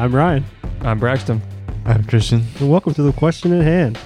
[0.00, 0.46] I'm Ryan,
[0.80, 1.42] I'm Braxton.
[1.84, 2.42] I'm Christian.
[2.58, 3.98] and welcome to the question at hand.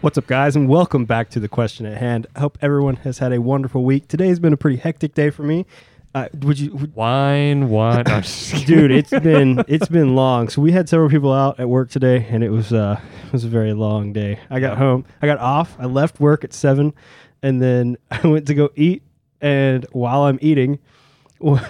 [0.00, 2.26] What's up, guys, and welcome back to the question at hand.
[2.34, 4.08] I hope everyone has had a wonderful week.
[4.08, 5.66] Today's been a pretty hectic day for me.
[6.14, 8.04] Uh, would you, would, Wine, wine.
[8.66, 8.90] Dude?
[8.90, 10.48] It's been it's been long.
[10.48, 13.44] So we had several people out at work today, and it was uh it was
[13.44, 14.38] a very long day.
[14.50, 16.92] I got home, I got off, I left work at seven,
[17.42, 19.02] and then I went to go eat.
[19.40, 20.78] And while I'm eating,
[21.38, 21.60] one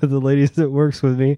[0.00, 1.36] of the ladies that works with me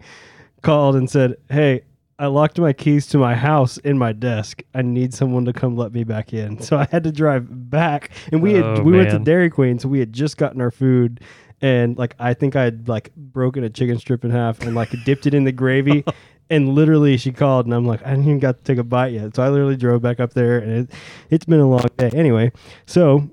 [0.63, 1.83] called and said, "Hey."
[2.19, 4.63] I locked my keys to my house in my desk.
[4.75, 6.61] I need someone to come let me back in.
[6.61, 9.19] So I had to drive back, and we had Oh, we went to.
[9.19, 11.21] Dairy Queen, so we had just gotten our food,
[11.63, 14.91] and like I think I had like broken a chicken strip in half and like
[15.05, 16.05] dipped it in the gravy,
[16.51, 19.13] and literally she called, and I'm like I didn't even got to take a bite
[19.13, 20.91] yet, so I literally drove back up there, and it
[21.31, 22.11] it's been a long day.
[22.15, 22.53] Anyway,
[22.87, 23.29] so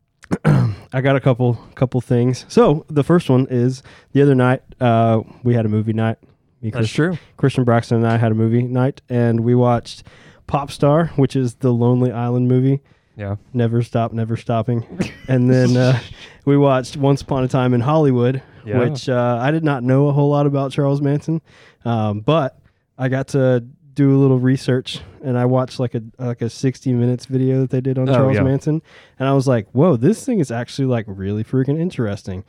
[0.44, 2.44] I got a couple couple things.
[2.48, 6.18] So the first one is the other night uh, we had a movie night.
[6.62, 7.18] Me, That's Chris- true.
[7.36, 10.04] Christian Braxton and I had a movie night, and we watched
[10.48, 12.80] Popstar, which is the Lonely Island movie.
[13.16, 13.36] Yeah.
[13.54, 14.84] Never stop, never stopping.
[15.28, 15.98] and then uh,
[16.44, 18.78] we watched Once Upon a Time in Hollywood, Yeah.
[18.80, 21.40] which uh, I did not know a whole lot about Charles Manson,
[21.84, 22.58] um, but
[22.98, 26.92] I got to do a little research and I watched like a like a 60
[26.92, 28.42] minutes video that they did on Oh, Charles yeah.
[28.42, 28.82] Manson,
[29.18, 32.44] and I was like, whoa, this thing is actually like really freaking interesting.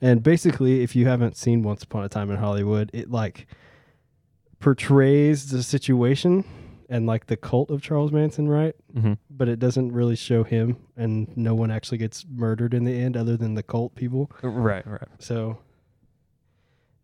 [0.00, 3.46] And basically, if you haven't seen Once Upon a Time in Hollywood, it like
[4.60, 6.44] portrays the situation
[6.88, 8.74] and like the cult of Charles Manson, right?
[8.94, 12.92] hmm but it doesn't really show him and no one actually gets murdered in the
[12.92, 15.08] end other than the cult people Right, right.
[15.18, 15.58] so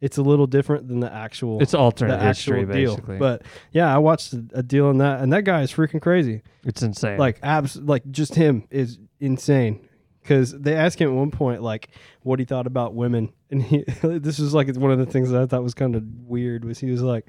[0.01, 3.19] it's a little different than the actual It's alternate the history, deal basically.
[3.19, 6.43] but yeah i watched a, a deal on that and that guy is freaking crazy
[6.65, 7.19] it's insane.
[7.19, 9.81] like abs like just him is insane
[10.23, 11.89] because they asked him at one point like
[12.23, 15.41] what he thought about women and he this was like one of the things that
[15.43, 17.27] i thought was kind of weird was he was like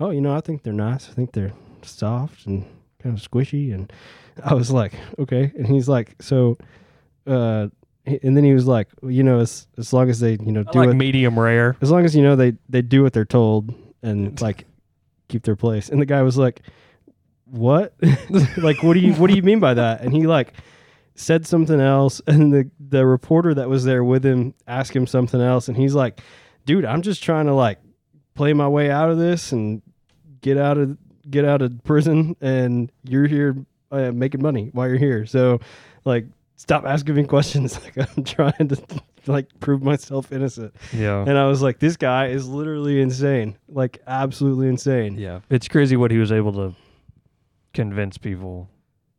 [0.00, 1.52] oh you know i think they're nice i think they're
[1.86, 2.64] soft and
[3.02, 3.92] kind of squishy and
[4.44, 6.56] i was like okay and he's like so
[7.26, 7.68] uh
[8.06, 10.78] and then he was like you know as, as long as they you know do
[10.78, 11.76] like it medium rare.
[11.80, 14.66] as long as you know they they do what they're told and like
[15.28, 15.88] keep their place.
[15.88, 16.62] And the guy was like
[17.46, 17.94] what?
[18.56, 20.02] Like what do you what do you mean by that?
[20.02, 20.54] And he like
[21.14, 25.40] said something else and the the reporter that was there with him asked him something
[25.40, 26.20] else and he's like
[26.66, 27.78] dude i'm just trying to like
[28.34, 29.80] play my way out of this and
[30.40, 30.98] get out of
[31.30, 33.56] get out of prison and you're here
[33.90, 35.58] uh, making money while you're here so
[36.04, 36.26] like
[36.56, 38.76] stop asking me questions like i'm trying to
[39.26, 41.20] like prove myself innocent Yeah.
[41.26, 43.56] and I was like, this guy is literally insane.
[43.70, 45.16] Like, absolutely insane.
[45.16, 45.40] Yeah.
[45.48, 46.74] It's crazy what he was able to
[47.72, 48.68] convince people.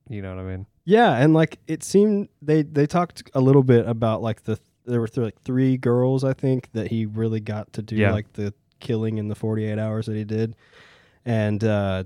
[0.09, 0.67] You know what I mean?
[0.85, 4.99] Yeah, and like it seemed they they talked a little bit about like the there
[5.01, 8.11] were th- like three girls I think that he really got to do Yeah.
[8.11, 10.55] like the killing in the 48 hours that he did.
[11.25, 12.03] And uh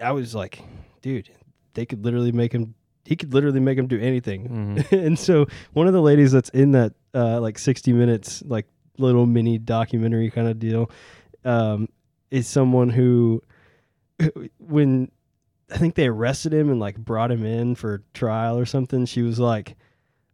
[0.00, 0.60] I was like,
[1.02, 1.30] dude,
[1.74, 4.48] they could literally make him he could literally make him do anything.
[4.84, 4.92] Mhm.
[5.06, 8.66] and so one of the ladies that's in that uh like 60 minutes like
[8.98, 10.90] little mini documentary kind of deal
[11.44, 11.88] um
[12.30, 13.42] is someone who
[14.58, 15.10] when
[15.70, 19.04] I think they arrested him and like brought him in for trial or something.
[19.04, 19.76] She was like,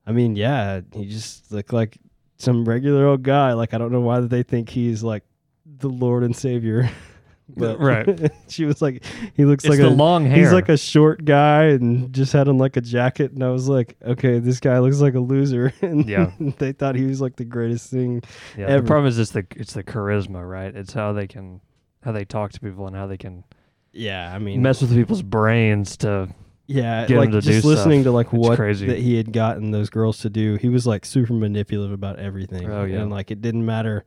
[0.07, 1.97] I mean, yeah, he just looked like
[2.37, 3.55] some regular old guy.
[3.55, 5.23] Like, I don't know why they think he's like
[5.65, 6.91] the Lord and Savior.
[7.49, 8.31] but Right.
[8.49, 9.05] she was like,
[9.35, 10.37] he looks It's like the a long hair.
[10.39, 13.33] he's like a short guy and just had on like a jacket.
[13.33, 15.73] And I was like, okay, this guy looks like a loser.
[15.83, 16.31] and Yeah.
[16.59, 18.23] they thought he was like the greatest thing.
[18.57, 18.67] yeah.
[18.67, 18.81] ever.
[18.83, 20.75] The problem is it's the it's the charisma, right?
[20.75, 21.61] It's how they can
[22.03, 23.45] how they talk to people and how they can
[23.93, 26.29] Yeah, I mean, mess with people's brains to
[26.67, 28.11] Yeah, get like him to just do listening stuff.
[28.11, 28.87] to like what crazy.
[28.87, 30.57] that he had gotten those girls to do.
[30.57, 32.71] He was like super manipulative about everything.
[32.71, 33.01] Oh, yeah.
[33.01, 34.05] and like it didn't matter,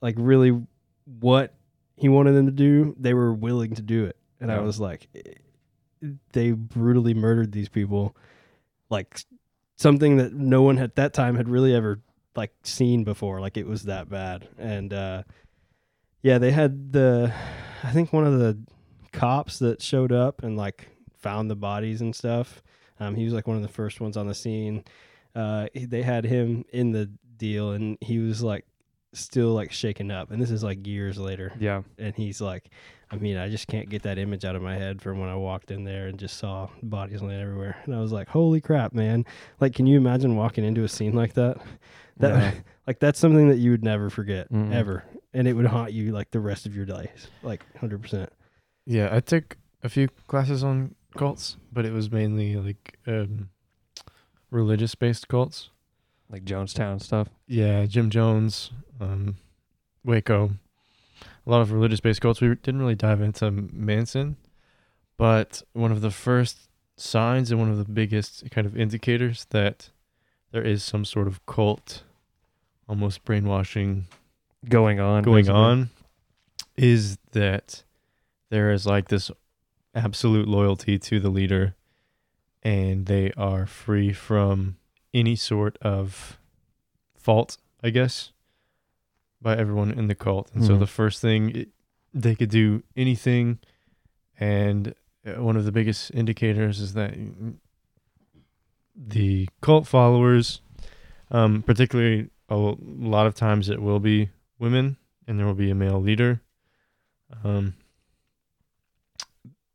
[0.00, 0.58] like really
[1.20, 1.52] what
[1.96, 2.94] he wanted them to do.
[2.98, 7.68] They were willing to do it, and I was like, eh, they brutally murdered these
[7.68, 8.16] people,
[8.90, 9.20] like
[9.76, 12.00] something that no one at that time had really ever
[12.34, 13.40] like seen before.
[13.40, 15.22] Like it was that bad, and uh
[16.26, 17.32] yeah, they had the,
[17.84, 18.58] I think one of the
[19.12, 20.88] cops that showed up and like
[21.18, 22.64] found the bodies and stuff.
[22.98, 24.82] Um, he was like one of the first ones on the scene.
[25.36, 28.66] Uh, they had him in the deal, and he was like
[29.16, 30.30] still like shaken up.
[30.30, 31.82] And this is like years later, yeah.
[31.98, 32.70] and he's like,
[33.10, 35.36] I mean, I just can't get that image out of my head from when I
[35.36, 37.76] walked in there and just saw bodies laying everywhere.
[37.84, 39.24] And I was like, holy crap, man!
[39.60, 41.58] Like, can you imagine walking into a scene like that?
[42.18, 42.60] That Yeah.
[42.86, 44.74] like that's something that you would never forget Mm-mm.
[44.74, 48.30] ever, and it would haunt you like the rest of your days, like hundred percent.
[48.86, 53.50] Yeah, I took a few classes on cults, but it was mainly like um,
[54.50, 55.70] religious based cults.
[56.30, 57.28] Like Jonestown stuff.
[57.46, 58.70] Yeah, Jim Jones,
[59.00, 59.36] um,
[60.04, 60.50] Waco,
[61.46, 62.40] a lot of religious based cults.
[62.40, 64.36] We didn't really dive into Manson,
[65.16, 66.58] but one of the first
[66.96, 69.90] signs and one of the biggest kind of indicators that
[70.52, 72.02] there is some sort of cult,
[72.88, 74.06] almost brainwashing
[74.68, 75.22] Going on.
[75.22, 75.60] going basically.
[75.60, 75.90] on
[76.76, 77.84] is that
[78.50, 79.30] there is like this
[79.94, 81.74] absolute loyalty to the leader
[82.62, 84.76] and they are free from
[85.16, 86.38] any sort of
[87.16, 88.32] fault, I guess,
[89.40, 90.50] by everyone in the cult.
[90.54, 90.78] And so Mhm.
[90.80, 91.68] the first thing it,
[92.14, 93.58] they could do anything
[94.38, 94.94] and
[95.26, 97.14] uh, one of the biggest indicators is that
[98.94, 100.60] the cult followers
[101.30, 104.96] um, particularly a lot of times it will be women
[105.26, 106.40] and there will be a male leader.
[107.42, 107.74] Um,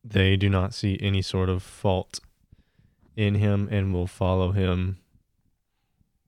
[0.03, 2.19] they do not see any sort of fault
[3.17, 4.97] in him and will follow him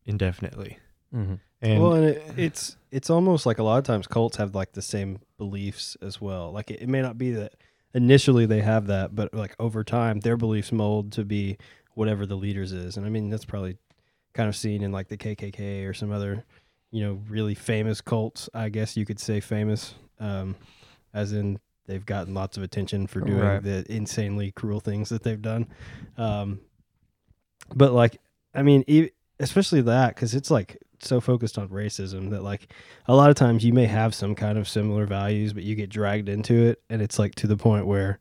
[0.05, 0.79] indefinitely.
[1.13, 1.39] Mhm.
[1.61, 4.73] And well, and it, it's it's almost like a lot of times cults have like
[4.73, 6.51] the same beliefs as well.
[6.51, 7.53] Like it, it may not be that
[7.93, 11.57] initially they have that, but like over time their beliefs mold to be
[11.95, 12.97] whatever the leaders is.
[12.97, 13.77] And I mean that's probably
[14.33, 16.43] kind of seen in like the KKK or some other,
[16.91, 18.49] you know, really famous cults.
[18.53, 20.55] I guess you could say famous, um,
[21.13, 23.61] as in they've gotten lots of attention for doing Right.
[23.61, 25.67] the insanely cruel things that they've done.
[26.17, 26.61] Um,
[27.75, 28.17] but like,
[28.55, 29.09] I mean, e-
[29.39, 32.71] especially that because it's like so focused on racism that like
[33.07, 35.89] a lot of times you may have some kind of similar values, but you get
[35.89, 38.19] dragged into it, and it's like to the point where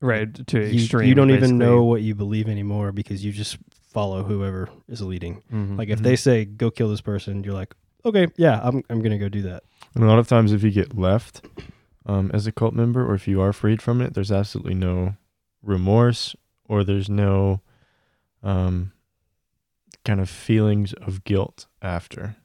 [0.00, 1.08] Right to you, extreme.
[1.08, 3.56] you don't even know what you believe anymore because you just
[3.92, 5.36] follow whoever is leading.
[5.52, 5.76] Mm-hmm.
[5.76, 6.02] Like if Mhm.
[6.02, 7.74] they say go kill this person, you're like,
[8.04, 9.62] okay, yeah, I'm I'm gonna go do that.
[9.94, 11.46] And a lot of times, if you get left
[12.04, 15.16] um, as a cult member, or if you are freed from it, there's absolutely no
[15.62, 16.36] remorse,
[16.66, 17.62] or there's no
[18.42, 18.92] um,
[20.06, 22.36] kind of feelings of guilt after.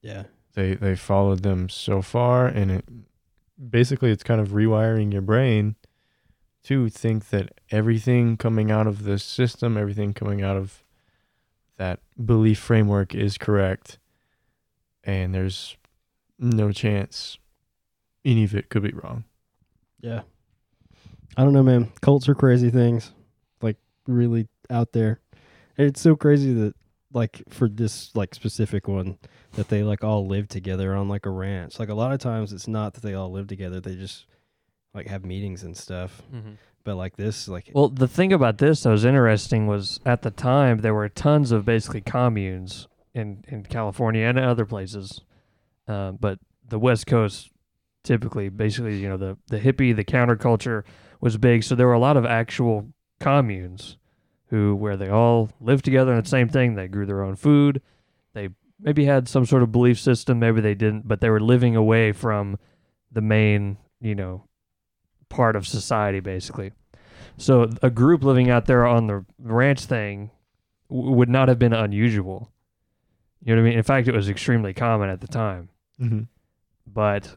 [0.00, 0.24] Yeah,
[0.54, 2.84] They they followed them so far, and it
[3.70, 5.74] basically it's kind of rewiring your brain
[6.64, 10.84] to think that everything coming out of this system, everything coming out of
[11.76, 13.98] that belief framework is correct,
[15.02, 15.76] and there's
[16.38, 17.38] no chance
[18.24, 19.24] any of it could be wrong.
[20.00, 20.22] yeah.
[21.36, 21.92] I don't know, man.
[22.00, 23.12] Cults are crazy things,
[23.60, 23.76] like
[24.06, 25.20] really out there.
[25.78, 26.74] And it's so crazy that
[27.12, 29.18] like for this like specific one
[29.52, 31.78] that they like all live together on like a ranch.
[31.78, 33.80] Like a lot of times it's not that they all live together.
[33.80, 34.26] They just
[34.94, 36.22] like have meetings and stuff.
[36.84, 40.30] But like this, like Well, the thing about this that was interesting was at the
[40.30, 45.20] time there were tons of basically communes in in California and other places,
[45.88, 46.38] uh, but
[46.68, 47.50] the West Coast
[48.04, 50.84] typically, basically, you know, the the hippie, the counterculture
[51.20, 52.88] was big, so there were a lot of actual
[53.18, 53.96] communes
[54.48, 56.74] who where they all lived together and the same thing.
[56.74, 57.82] They grew their own food.
[58.32, 58.50] They
[58.80, 62.12] maybe had some sort of belief system, maybe they didn't, but they were living away
[62.12, 62.58] from
[63.10, 64.44] the main, you know,
[65.28, 66.72] part of society basically.
[67.38, 70.30] So a group living out there on the ranch thing
[70.88, 72.52] w- would not have been unusual.
[73.42, 73.78] You know what I mean?
[73.78, 75.68] In fact, it was extremely common at the time.
[76.00, 76.22] Mm-hmm.
[76.86, 77.36] But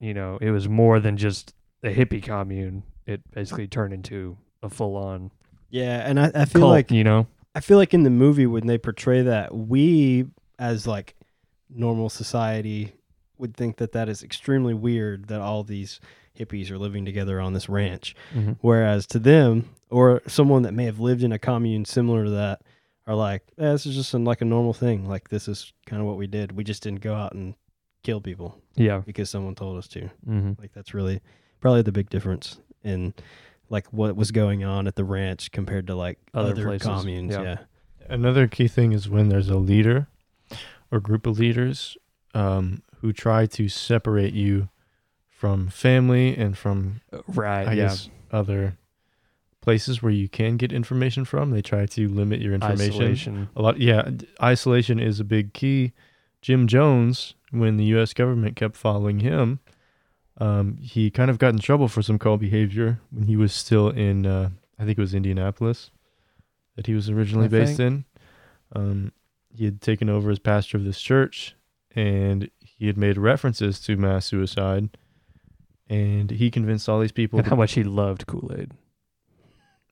[0.00, 2.84] you know, it was more than just a hippie commune.
[3.06, 5.30] It basically turned into a full-on
[5.70, 6.70] yeah, and I, I feel cult.
[6.70, 10.26] like you know, I feel like in the movie when they portray that, we
[10.58, 11.14] as like
[11.70, 12.92] normal society
[13.38, 16.00] would think that that is extremely weird that all these
[16.38, 18.14] hippies are living together on this ranch.
[18.60, 22.62] Whereas to them, or someone that may have lived in a commune similar to that,
[23.06, 25.08] are like, eh, this is just an, like a normal thing.
[25.08, 26.52] Like this is kind of what we did.
[26.52, 27.54] We just didn't go out and
[28.02, 28.98] kill people yeah.
[28.98, 30.02] because someone told us to.
[30.28, 30.52] Mm-hmm.
[30.58, 31.20] Like that's really
[31.60, 33.14] probably the big difference in
[33.70, 37.32] like what was going on at the ranch compared to like Other other, places, communes.
[37.34, 37.42] yeah.
[37.42, 37.56] Yeah.
[38.08, 40.06] Another key thing is when there's a leader
[40.90, 41.96] or group of leaders
[42.34, 44.68] um, who try to separate you
[45.28, 47.68] from family and from Right.
[47.68, 47.88] I yeah.
[47.88, 48.76] guess other
[49.60, 51.50] places where you can get information from.
[51.50, 52.92] They try to limit your information.
[52.94, 53.48] Isolation.
[53.54, 54.08] A lot, yeah.
[54.42, 55.92] Isolation is a big key.
[56.40, 58.14] Jim Jones, when the U.S.
[58.14, 59.58] government kept following him,
[60.38, 63.90] um, he kind of got in trouble for some cult behavior when he was still
[63.90, 65.90] in, uh, I think it was Indianapolis,
[66.76, 68.04] that he was originally I based think.
[68.72, 68.80] in.
[68.80, 69.12] Um,
[69.54, 71.56] he had taken over as pastor of this church,
[71.94, 74.90] and he had made references to mass suicide,
[75.88, 77.38] and he convinced all these people.
[77.38, 78.72] And how much he loved Kool Aid.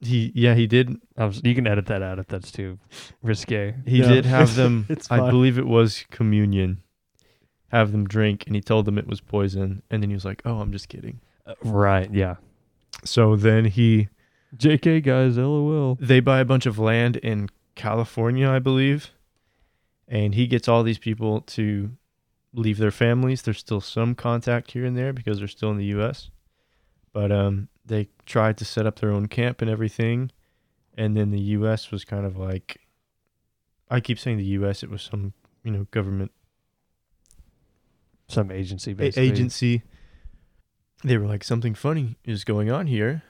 [0.00, 2.78] he yeah he did I was, you can edit that out if that's too
[3.22, 3.74] risque.
[3.86, 4.86] he No, did have them.
[5.10, 6.82] I believe it was communion.
[7.68, 10.42] Have them drink, and he told them it was poison, and then he was like,
[10.44, 12.12] "Oh, I'm just kidding." Uh, right.
[12.12, 12.36] Yeah.
[13.04, 14.08] So then he
[14.56, 15.96] JK guys, lol.
[16.00, 19.10] they buy a bunch of land in California, I believe,
[20.08, 21.90] and he gets all these people to
[22.54, 23.42] leave their families.
[23.42, 26.30] There's still some contact here and there because they're still in the U.S.,
[27.12, 30.30] but um, they tried to set up their own camp and everything,
[30.96, 31.90] and then the U.S.
[31.90, 32.80] was kind of like,
[33.90, 34.82] I keep saying the U.S.
[34.82, 35.32] It was some
[35.64, 36.32] you know government
[38.28, 39.28] Some agency basically.
[39.28, 39.82] agency.
[41.04, 43.22] They were like, something funny is going on here,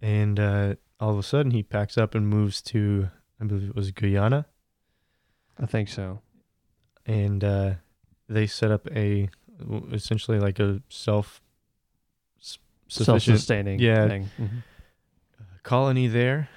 [0.00, 3.08] and uh, all of a sudden he packs up and moves to,
[3.40, 4.46] I believe it was Guyana.
[5.58, 6.20] I think so.
[7.04, 7.74] and uh,
[8.28, 9.28] they set up a
[9.92, 11.40] essentially like a self
[12.88, 14.06] self-sustaining yeah.
[14.08, 14.30] Thing.
[14.38, 14.62] Mhm.
[15.62, 16.48] colony there,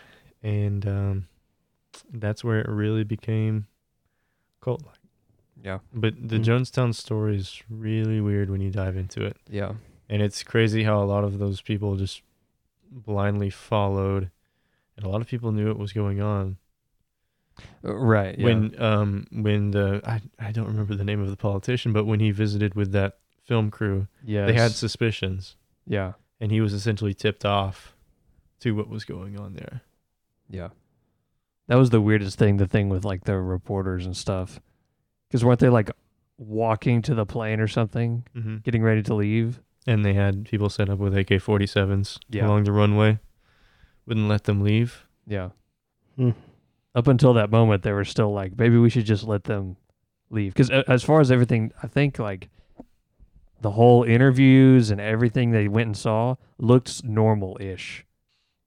[0.43, 1.27] and um,
[2.13, 3.67] that's where it really became
[4.61, 4.98] cult like.
[5.63, 5.79] Yeah.
[5.93, 6.43] But the Mhm.
[6.45, 9.73] Jonestown story is really weird when you dive into it, Yeah.
[10.07, 12.21] and it's crazy how a lot of those people just
[12.91, 14.31] blindly followed,
[14.95, 16.57] and a lot of people knew what was going on.
[17.83, 18.37] Uh, Right.
[18.39, 18.45] Yeah.
[18.45, 22.19] when um when the I I don't remember the name of the politician, but when
[22.21, 24.47] he visited with that film crew, yes.
[24.47, 26.13] they had suspicions, Yeah.
[26.39, 27.95] and he was essentially tipped off
[28.61, 29.81] to what was going on there.
[30.49, 30.69] Yeah.
[31.67, 34.59] That was the weirdest thing, the thing with like the reporters and stuff.
[35.29, 35.91] Because weren't they like
[36.37, 38.57] walking to the plane or something, Mm-hmm.
[38.57, 39.61] getting ready to leave?
[39.87, 42.45] And they had people set up with AK forty sevens Yeah.
[42.47, 43.19] along the runway,
[44.05, 45.05] wouldn't let them leave.
[45.27, 45.49] Yeah.
[46.15, 46.31] Hmm.
[46.95, 49.77] Up until that moment, they were still like, maybe we should just let them
[50.29, 50.53] leave.
[50.53, 52.49] Because as far as everything, I think like
[53.61, 58.05] the whole interviews and everything they went and saw looked normal ish.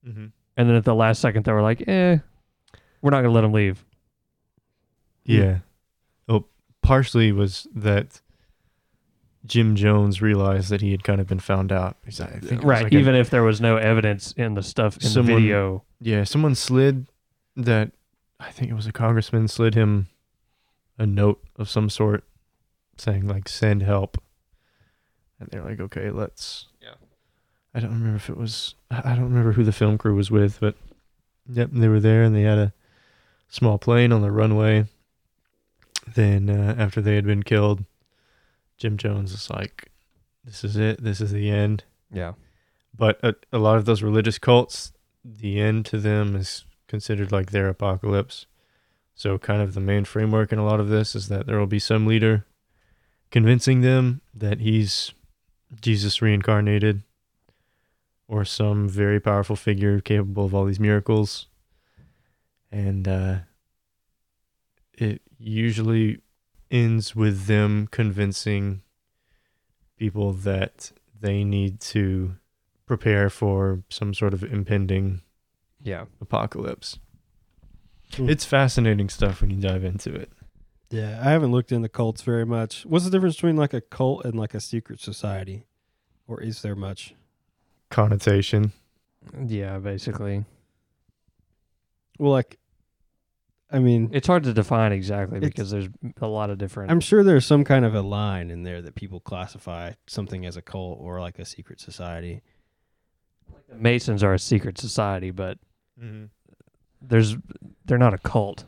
[0.06, 0.26] Mm-hmm.
[0.56, 2.18] And then at the last second, they were like, eh,
[3.00, 3.84] we're not going to let them leave.
[5.24, 5.58] Yeah.
[6.28, 6.46] Oh,
[6.82, 8.20] partially was that
[9.44, 11.96] Jim Jones realized that he had kind of been found out.
[12.02, 12.84] Because I think Right.
[12.84, 15.84] like a- Even if there was no evidence in the stuff in Someone- the video.
[16.00, 17.06] Yeah, someone slid
[17.56, 17.92] that
[18.40, 20.08] I think it was a congressman slid him
[20.98, 22.24] a note of some sort
[22.96, 24.22] saying like send help.
[25.40, 26.94] And they're like, okay, let's Yeah.
[27.74, 30.30] I don't remember if it was I I don't remember who the film crew was
[30.30, 30.76] with, but
[31.48, 32.72] yep, they were there and they had a
[33.48, 34.86] small plane on the runway.
[36.06, 37.84] Then uh, after they had been killed,
[38.76, 39.90] Jim Jones is like,
[40.44, 41.84] This is it, this is the end.
[42.12, 42.32] Yeah.
[42.96, 44.92] but a, a lot of those religious cults
[45.24, 48.46] the end to them is considered like their apocalypse.
[49.14, 51.66] So kind of the main framework in a lot of this is that there will
[51.66, 52.44] be some leader
[53.30, 55.12] convincing them that he's
[55.80, 57.02] jesus reincarnated
[58.28, 61.46] or some very powerful figure capable of all these miracles.
[62.70, 63.36] And uh,
[65.02, 66.20] it usually
[66.70, 68.82] ends with them convincing
[69.98, 72.36] people that they need to
[72.86, 75.20] prepare for some sort of impending
[75.82, 76.06] Yeah.
[76.20, 76.98] apocalypse.
[78.14, 78.28] Hmm.
[78.28, 80.30] It's fascinating stuff when you dive into it.
[80.90, 82.84] Yeah, I haven't looked into cults very much.
[82.84, 85.64] What's the difference between like a cult and like a secret society,
[86.26, 87.14] or is there much?
[87.90, 88.72] Connotation.
[89.46, 90.44] Yeah, basically.
[92.18, 92.58] Well, like,
[93.72, 95.88] I mean, It's hard to define exactly because there's
[96.20, 96.90] a lot of different.
[96.90, 100.56] I'm sure there's some kind of a line in there that people classify something as
[100.58, 102.42] a cult or like a secret society.
[103.68, 105.58] the Masons are a secret society, but
[106.02, 106.24] Mm-hmm.
[107.00, 107.36] there's
[107.84, 108.64] they're not a cult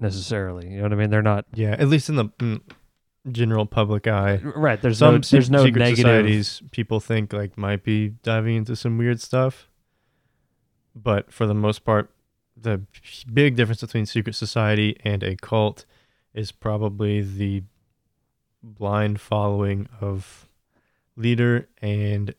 [0.00, 0.68] necessarily.
[0.68, 1.10] You know what I mean?
[1.10, 2.60] They're not Yeah, at least in the mm,
[3.30, 4.36] general public eye.
[4.42, 4.80] right.
[4.80, 5.96] There's some no there's no secret negative.
[6.04, 9.68] societies people think like might be diving into some weird stuff.
[10.94, 12.10] But for the most part,
[12.66, 12.82] the
[13.32, 15.86] big difference between secret society and a cult
[16.34, 17.62] is probably the
[18.62, 20.48] blind following of
[21.16, 22.34] leader and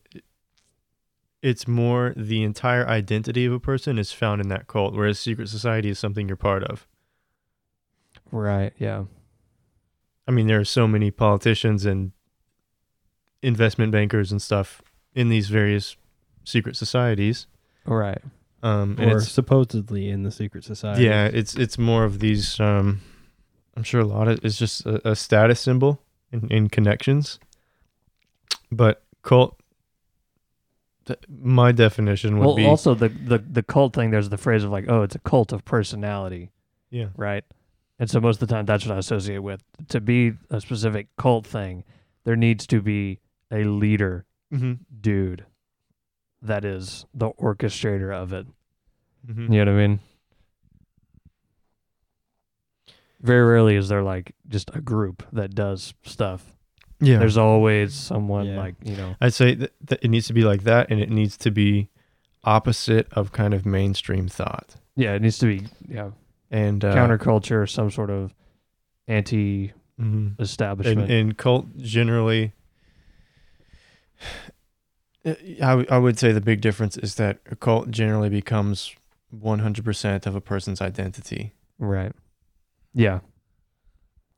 [1.42, 5.48] it's more the entire identity of a person is found in that cult whereas secret
[5.48, 6.86] society is something you're part of
[8.30, 8.72] Right.
[8.78, 9.04] Yeah.
[10.26, 12.12] I mean, there are so many politicians and
[13.42, 14.82] investment bankers and stuff
[15.14, 15.96] in these various
[16.44, 17.46] secret societies.
[17.86, 18.20] Right.
[18.62, 21.04] Um, and or it's, supposedly in the secret society.
[21.04, 22.58] yeah, it's it's more of these.
[22.58, 23.00] Um,
[23.76, 27.38] I'm sure a lot of it's just a, a status symbol in, in connections.
[28.72, 29.60] But cult,
[31.06, 34.10] th- my definition would Well, be also the, the the cult thing.
[34.10, 36.50] There's the phrase of like, oh, it's a cult of personality,
[36.90, 37.44] yeah, right?
[38.00, 39.62] And so most of the time, that's what I associate with.
[39.88, 41.84] To be a specific cult thing,
[42.24, 44.74] there needs to be a leader mm-hmm.
[45.00, 45.46] dude
[46.42, 48.46] that is the orchestrator of it.
[49.28, 49.52] Mhm.
[49.52, 50.00] You know what I mean?
[53.20, 56.54] Very rarely is there like just a group that does stuff.
[57.00, 57.18] Yeah.
[57.18, 58.58] There's always someone Yeah.
[58.58, 61.10] like, you know, I'd say that, that it needs to be like that, and it
[61.10, 61.88] needs to be
[62.44, 64.76] opposite of kind of mainstream thought.
[64.96, 66.10] yeah, it needs to be yeah,
[66.50, 68.34] And uh, counterculture, some sort of
[69.06, 70.40] anti mhm.
[70.40, 71.00] establishment.
[71.02, 72.52] and, and cult generally
[75.24, 78.94] Uh, I, w- I would say the big difference is that a cult generally becomes
[79.36, 82.12] 100% of a person's identity right.
[82.94, 83.20] Yeah.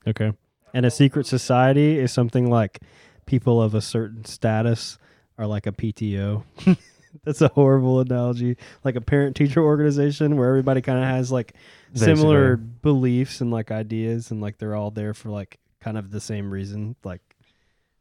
[0.07, 0.33] Okay.
[0.75, 2.81] And a secret society is something like
[3.27, 4.99] people of a certain status
[5.39, 6.45] are like a PTO.
[7.25, 8.57] That's a horrible analogy.
[8.85, 11.55] Like a parent teacher organization where everybody kind of has like
[11.95, 16.21] similar beliefs and like ideas and like they're all there for like kind of the
[16.21, 16.95] same reason.
[17.03, 17.23] Like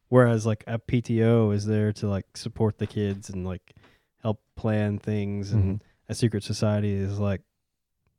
[0.10, 3.74] whereas like a PTO is there to like support the kids and like
[4.22, 5.82] help plan things and Mhm.
[6.10, 7.42] a secret society is like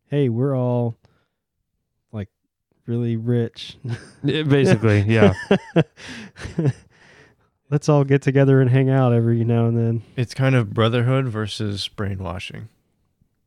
[0.06, 0.96] hey, we're all
[2.10, 2.28] like
[2.86, 3.76] really rich.
[4.24, 5.34] Yeah, basically, yeah.
[7.70, 10.02] Let's all get together and hang out every now and then.
[10.16, 12.68] it's kind of brotherhood versus brainwashing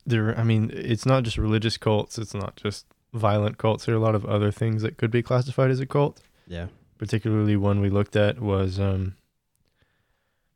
[0.06, 3.98] there i mean it's not just religious cults it's not just violent cults there are
[3.98, 6.68] a lot of other things that could be classified as a cult Yeah.
[6.98, 9.16] Particularly one we looked at was um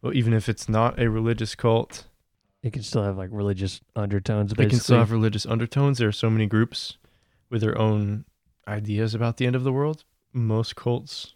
[0.02, 2.06] well even if it's not a religious cult
[2.64, 4.54] It can still have like religious undertones.
[4.54, 5.98] they can still have religious undertones.
[5.98, 6.98] There are so many groups
[7.50, 8.26] with their own
[8.68, 10.04] ideas about the end of the world.
[10.34, 11.34] Most cults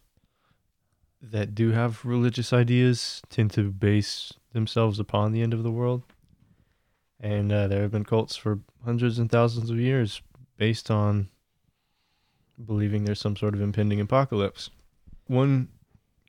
[1.21, 6.03] that do have religious ideas tend to base themselves upon the end of the world.
[7.19, 10.21] And uh, there have been cults for hundreds and thousands of years
[10.57, 11.29] based on
[12.65, 14.69] believing there's some sort of impending apocalypse
[15.31, 15.69] one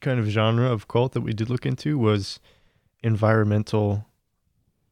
[0.00, 2.40] kind of genre of cult that we did look into was
[3.02, 4.06] environmental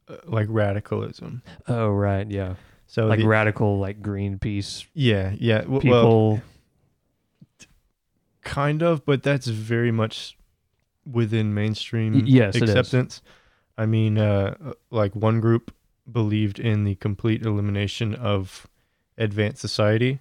[0.09, 2.55] uh, like radicalism Oh right, yeah.
[2.87, 6.03] so like the- radical, like Greenpeace yeah yeah w- well
[6.39, 6.43] people.
[8.43, 10.37] kind of but that's very much
[11.11, 13.23] within mainstream Y- yes, acceptance
[13.77, 15.73] i mean uh uh, like one group
[16.11, 18.67] believed in the complete elimination of
[19.19, 20.21] advanced society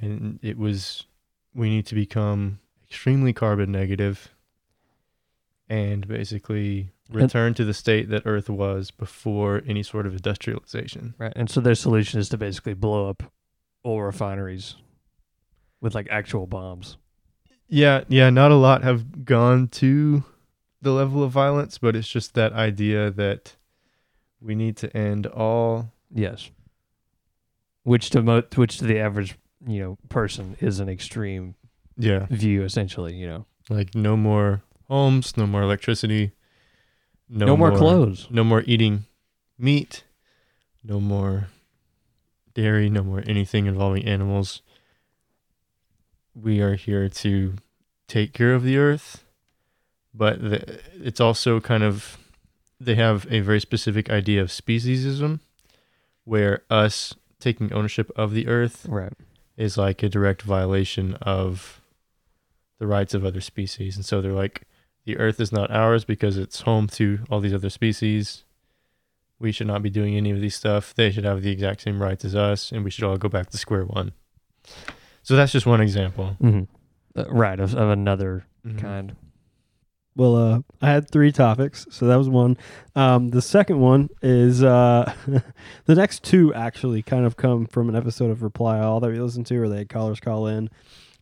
[0.00, 1.06] and it was
[1.54, 2.58] we need to become
[2.88, 4.30] extremely carbon negative
[5.68, 11.14] and basically And- return to the state that earth was before any sort of industrialization
[11.18, 13.22] right, and so their solution is to basically blow up
[13.84, 14.76] oil refineries
[15.80, 16.96] with like actual bombs.
[17.68, 20.24] Yeah, yeah, not a lot have gone to
[20.80, 23.56] the level of violence, but it's just that idea that
[24.40, 26.50] we need to end all Yes.
[27.82, 31.56] Which to mo- which to the average you know person is an extreme
[31.96, 33.14] yeah, view, essentially.
[33.14, 36.32] You know, like no more homes, no more electricity,
[37.28, 38.26] no, no, more, clothes.
[38.30, 39.04] no more eating
[39.58, 40.04] meat,
[40.84, 41.48] no more
[42.54, 44.62] dairy, no more anything involving animals.
[46.34, 47.54] We are here to
[48.08, 49.24] take care of the earth,
[50.14, 52.18] but the, it's also kind of
[52.78, 55.40] they have a very specific idea of speciesism,
[56.24, 59.12] where us taking ownership of the earth Right.
[59.56, 61.80] is like a direct violation of
[62.78, 63.96] the rights of other species.
[63.96, 64.62] And so they're like,
[65.04, 68.44] the earth is not ours because it's home to all these other species.
[69.38, 70.94] We should not be doing any of these stuff.
[70.94, 73.50] They should have the exact same rights as us, and we should all go back
[73.50, 74.12] to square one.
[75.22, 76.36] So that's just one example.
[76.40, 76.62] hmm
[77.14, 78.78] Uh, right of, of another Mhm.
[78.78, 79.16] kind.
[80.16, 82.56] Well, uh, I had three topics, so that was one.
[82.94, 85.12] Um, the second one is uh,
[85.84, 89.20] the next two actually kind of come from an episode of Reply All that we
[89.20, 90.70] listened to, where they had callers call in.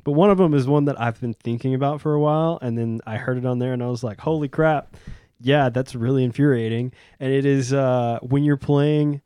[0.05, 2.77] But one of them is one that I've been thinking about for a while, and
[2.77, 4.97] then I heard it on there, and I was like, "Holy crap!
[5.41, 9.23] Yeah, that's really infuriating." And it is uh, when you're playing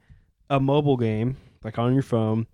[0.49, 2.47] a mobile game, like on your phone,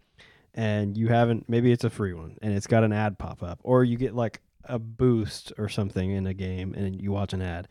[0.54, 3.60] and you haven't maybe it's a free one, and it's got an ad pop up,
[3.62, 7.42] or you get like a boost or something in a game and you watch an
[7.42, 7.68] ad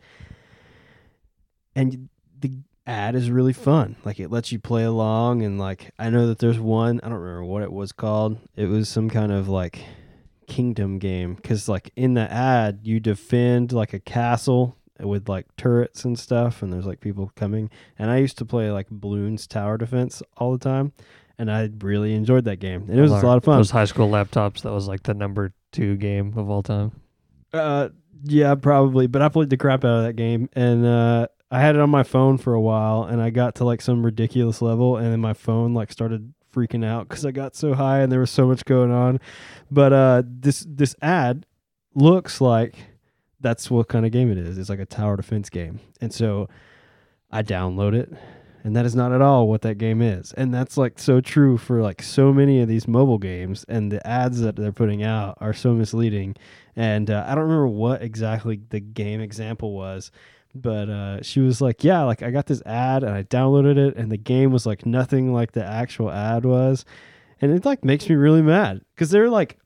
[1.74, 2.08] and
[2.40, 2.52] the
[2.86, 6.38] ad is really fun like it lets you play along and like i know that
[6.38, 9.84] there's one i don't remember what it was called it was some kind of like
[10.46, 16.04] kingdom game because like in the ad you defend like a castle with like turrets
[16.04, 19.76] and stuff and there's like people coming and i used to play like balloons tower
[19.76, 20.92] defense all the time
[21.38, 23.86] and i really enjoyed that game and it was a lot of fun Those high
[23.86, 24.62] school laptops.
[24.62, 26.92] That was like the number two game of all time.
[27.52, 27.88] Uh,
[28.22, 29.06] yeah, probably.
[29.06, 31.90] But I played the crap out of that game, and uh, I had it on
[31.90, 35.20] my phone for a while, and I got to like some ridiculous level, and then
[35.20, 38.46] my phone like started freaking out because I got so high and there was so
[38.46, 39.20] much going on.
[39.70, 41.46] But uh, this this ad
[41.94, 42.76] looks like
[43.40, 44.58] that's what kind of game it is.
[44.58, 46.48] It's like a tower defense game, and so
[47.30, 48.12] I download it,
[48.62, 50.32] and that is not at all what that game is.
[50.32, 54.04] And that's like so true for like so many of these mobile games, and the
[54.06, 56.36] ads that they're putting out are so misleading.
[56.76, 60.10] And uh, I don't remember what exactly the game example was,
[60.54, 63.96] but uh, she was like, "Yeah, like I got this ad and I downloaded it,
[63.96, 66.84] and the game was like nothing like the actual ad was."
[67.40, 69.58] And it like makes me really mad because they're like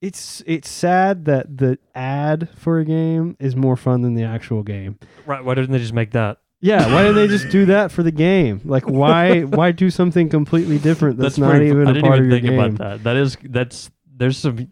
[0.00, 4.62] it's it's sad that the ad for a game is more fun than the actual
[4.62, 4.98] game.
[5.26, 5.44] Right?
[5.44, 6.38] Why didn't they just make that?
[6.62, 8.60] Yeah, why didn't they just do that for the game?
[8.64, 12.18] Like, why why do something completely different that's, not pretty- even I a part even
[12.18, 12.58] of your think game?
[12.58, 13.04] about that.
[13.04, 14.70] That is that's there's some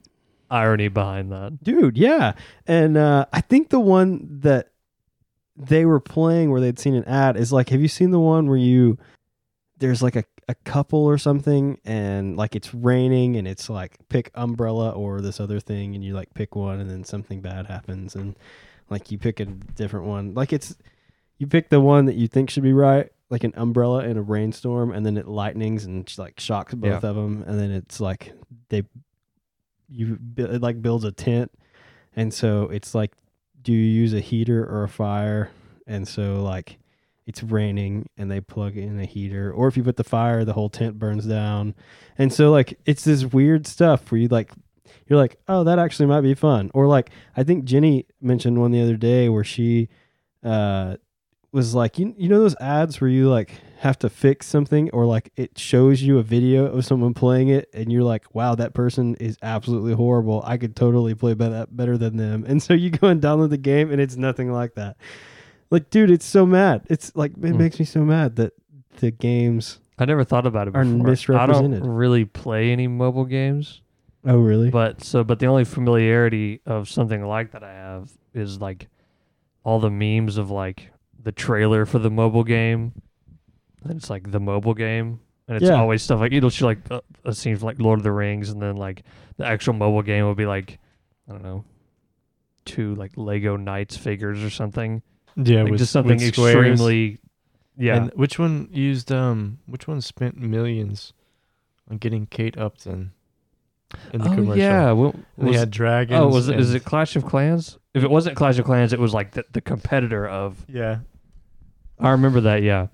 [0.51, 1.62] irony behind that.
[1.62, 2.35] Dude, yeah,
[2.66, 4.68] and uh, I think the one that
[5.59, 8.47] they were playing where they'd seen an ad is like, have you seen the one
[8.49, 8.99] where you
[9.79, 14.31] there's like a a couple or something and like it's raining and it's like pick
[14.35, 18.14] umbrella or this other thing and you like pick one and then something bad happens
[18.14, 18.35] and
[18.88, 20.33] like you pick a different one.
[20.33, 20.75] Like it's
[21.37, 24.23] you pick the one that you think should be right like an umbrella in a
[24.23, 28.33] rainstorm and then it lightnings and like shocks both of them and then it's like
[28.71, 28.83] they
[29.90, 31.51] you it like builds a tent
[32.16, 33.12] and so it's like
[33.62, 35.51] do you use a heater or a fire?
[35.87, 36.79] And so like
[37.27, 40.55] it's raining and they plug in a heater or if you put the fire the
[40.55, 41.75] whole tent burns down.
[42.16, 44.53] And so like it's this weird stuff where you like
[45.07, 46.71] you're like oh that actually might be fun.
[46.75, 49.88] Or like i think jenny mentioned one the other day where she
[50.42, 50.97] uh
[51.53, 55.07] was like you, you know those ads where you like have to fix something or
[55.07, 58.75] like it shows you a video of someone playing it and you're like wow that
[58.75, 60.43] person is absolutely horrible.
[60.45, 62.45] I could totally play better, better than them.
[62.47, 64.97] And so you go and download the game and it's nothing like that.
[65.71, 66.87] Like dude it's so mad.
[66.91, 67.59] It's like it Hmm.
[67.59, 68.53] makes me so mad that
[68.99, 71.37] the games I never thought about it Are before.
[71.37, 73.83] I don't really play any mobile games,
[74.25, 74.71] oh really?
[74.71, 78.88] But so but the only familiarity of something like that I have is like
[79.64, 80.91] all the memes of like
[81.23, 82.93] the trailer for the mobile game.
[83.85, 85.77] And it's like the mobile game, and it's Yeah.
[85.77, 88.51] always stuff like it'll show like uh, a scene from like Lord of the Rings,
[88.51, 89.03] and then like
[89.37, 90.79] the actual mobile game will be like
[91.29, 91.64] I don't know,
[92.64, 95.03] two like Lego Knights figures or something.
[95.37, 96.55] Yeah, like with, just something with squares.
[96.73, 97.19] extremely.
[97.81, 99.59] Yeah, And which one used um?
[99.67, 101.12] Which one spent millions
[101.88, 103.12] on getting Kate Upton
[104.12, 104.57] in the oh commercial?
[104.59, 106.19] yeah, well, And they was- had dragons.
[106.21, 106.59] Oh, was it?
[106.59, 107.79] Is and- it Clash of Clans?
[107.95, 110.57] If it wasn't Clash of Clans, it was like the, the competitor of.
[110.69, 110.99] Yeah,
[112.01, 112.62] I remember that.
[112.62, 112.88] Yeah,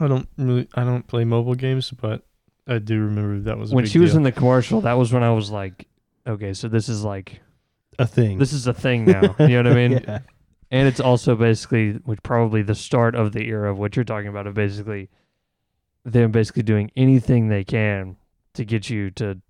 [0.00, 0.68] I don't really.
[0.74, 2.22] I don't play mobile games, but
[2.66, 4.18] I do remember that was a when big she was deal.
[4.18, 5.86] in the commercial, that was when I was like,
[6.26, 7.40] okay, so this is like
[7.98, 9.36] a thing this is a thing now.
[9.38, 9.92] you know what I mean?
[9.92, 10.18] yeah.
[10.70, 14.28] And it's also basically, which probably the start of the era of what you're talking
[14.28, 15.08] about, of basically
[16.04, 18.16] them basically doing anything they can
[18.54, 19.40] to get you to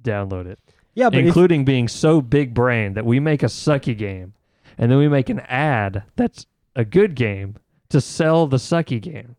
[0.00, 0.58] download it.
[0.94, 4.34] yeah but if, including being so big brain that we make a sucky game
[4.78, 7.56] and then we make an ad that's a good game
[7.88, 9.36] to sell the sucky game.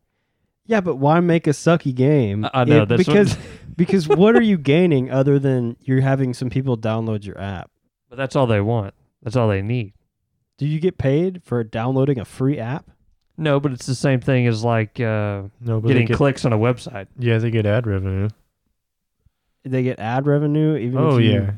[0.66, 3.38] Yeah but why make a sucky game I- I know, if- that's what- because
[3.76, 7.72] because what are you gaining other than you're having some people download your app
[8.10, 8.94] But that's all they want.
[9.24, 9.94] That's all they need.
[10.58, 12.86] do you get paid for downloading a free app
[13.38, 16.58] No, but it's the same thing as like uh, no, getting get, clicks on a
[16.58, 17.08] website.
[17.18, 18.30] yeah, they get ad revenue.
[19.64, 21.52] they get ad revenue even Oh if you, yeah,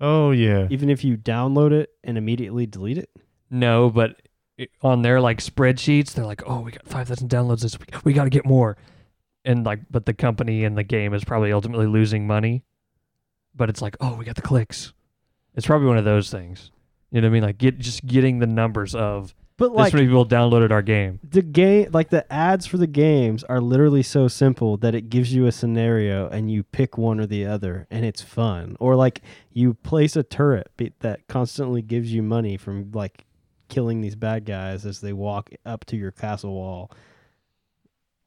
[0.00, 0.66] oh yeah.
[0.70, 3.10] even if you download it and immediately delete it
[3.50, 4.27] No, but it,
[4.82, 8.04] on their like spreadsheets, they're like, "Oh, we got five thousand downloads this week.
[8.04, 8.76] We got to get more."
[9.44, 12.64] And like, but the company and the game is probably ultimately losing money.
[13.54, 14.92] But it's like, "Oh, we got the clicks."
[15.54, 16.70] It's probably one of those things.
[17.10, 17.42] You know what I mean?
[17.42, 21.18] Like, get just getting the numbers of but this like many people downloaded our game.
[21.28, 25.34] the game like the ads for the games are literally so simple that it gives
[25.34, 29.20] you a scenario and you pick one or the other and it's fun or like
[29.52, 33.24] you place a turret be- that constantly gives you money from like
[33.68, 36.90] killing these bad guys as they walk up to your castle wall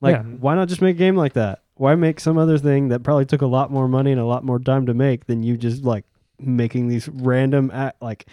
[0.01, 0.23] like Yeah.
[0.23, 3.25] why not just make a game like that why make some other thing that probably
[3.25, 5.83] took a lot more money and a lot more time to make than you just
[5.83, 6.05] like
[6.39, 8.25] making these random at like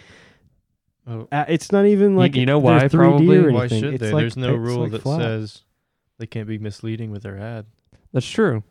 [1.07, 3.51] Oh, uh, it's not even like you know why, probably?
[3.51, 4.11] why should It's they?
[4.11, 5.19] like- There's no rule like that flat.
[5.21, 5.63] says
[6.19, 7.65] they can't be misleading with their ad.
[8.13, 8.61] That's true.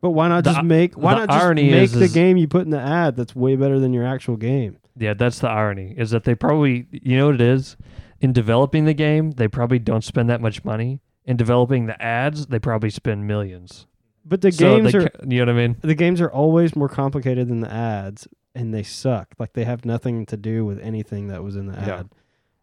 [0.00, 2.36] But why not The- just make why the not just make is- the is- game
[2.36, 4.76] you put in the ad that's way better than your actual game?
[5.00, 5.94] Yeah, that's the irony.
[5.96, 7.76] Is that they probably, you know what it is?
[8.20, 11.00] In developing the game, they probably don't spend that much money.
[11.24, 13.86] In developing the ads, they probably spend millions.
[14.24, 15.76] But the So games they are ca- you know what I mean?
[15.80, 19.28] the games are always more complicated than the ads and they suck.
[19.38, 22.00] Like they have nothing to do with anything that was in the Yeah.
[22.00, 22.10] ad.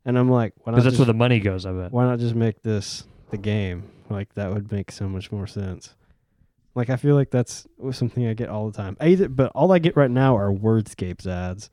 [0.06, 1.66] And I'm like, why not Because that's just, where the money goes.
[1.66, 1.92] I bet.
[1.92, 3.84] why not just make this the game?
[4.10, 5.96] Like that would make so much more sense.
[6.76, 8.96] Like I feel like that's something I get all the time.
[9.00, 11.72] I either, but all I get right now are Wordscapes ads.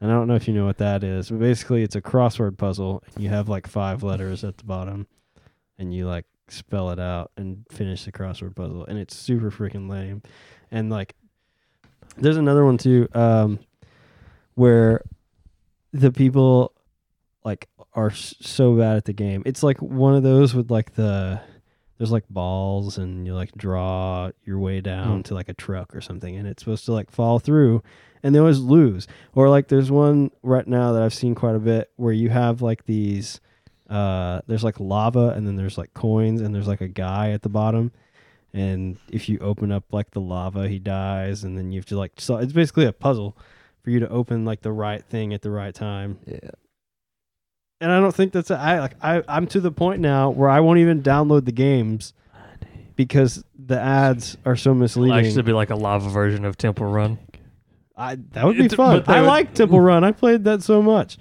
[0.00, 2.56] And I don't know if you know what that is, but basically it's a crossword
[2.56, 3.02] puzzle.
[3.14, 5.06] And you have like five letters at the bottom,
[5.78, 9.88] and you like spell it out and finish the crossword puzzle, and it's super freaking
[9.90, 10.22] lame.
[10.70, 11.14] And like,
[12.16, 13.58] there's another one too, um,
[14.54, 15.02] where
[15.92, 16.72] the people
[17.44, 19.42] like are so bad at the game.
[19.46, 21.40] It's like one of those with like the
[21.96, 25.22] there's like balls and you like draw your way down Hmm.
[25.22, 27.82] to like a truck or something and it's supposed to like fall through
[28.22, 29.06] and they always lose.
[29.34, 32.62] Or like there's one right now that I've seen quite a bit where you have
[32.62, 33.40] like these
[33.90, 37.40] uh there's like lava and then there's like coins and there's like a guy at
[37.40, 37.90] the bottom
[38.52, 41.96] and if you open up like the lava he dies and then you have to
[41.96, 43.34] like so it's basically a puzzle
[43.82, 46.38] for you to open like the right thing at the right time Yeah.
[47.80, 50.50] and I don't think that's a, I like I I'm to the point now where
[50.50, 52.12] I won't even download the games
[52.94, 55.16] because the ads are so It'll misleading.
[55.26, 57.18] actually be like a lava version of Temple Run.
[57.98, 59.02] I that would be It- fun.
[59.06, 60.04] I would- like Temple Run.
[60.04, 61.18] I played that so much.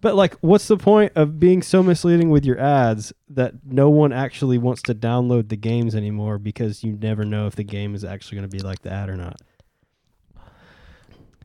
[0.00, 4.12] But like what's the point of being so misleading with your ads that no one
[4.12, 8.02] actually wants to download the games anymore because you never know if the game is
[8.04, 9.36] actually going to be like the ad or not.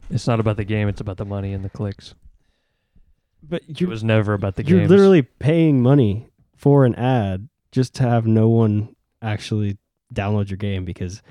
[0.09, 2.15] It's not about the game; it's about the money and the clicks.
[3.43, 4.69] But It you're was never about the game.
[4.71, 4.91] you're games.
[4.91, 9.77] literally paying money for an ad just to have no one actually
[10.13, 11.21] download your game because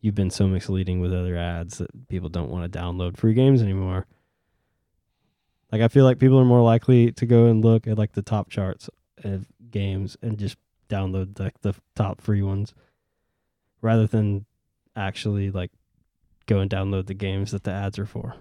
[0.00, 3.62] you've been so misleading with other ads that people don't want to download free games
[3.62, 4.06] anymore.
[5.72, 8.22] Like I feel like people are more likely to go and look at like the
[8.22, 8.88] top charts
[9.24, 10.56] of games and just
[10.88, 12.72] download like the top free ones
[13.82, 14.46] rather than
[14.96, 15.70] actually like
[16.46, 18.34] go and download the games that the ads are for.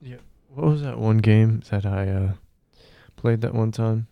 [0.00, 0.16] Yeah.
[0.48, 2.32] What was that one game that I uh,
[3.16, 4.06] played that one time?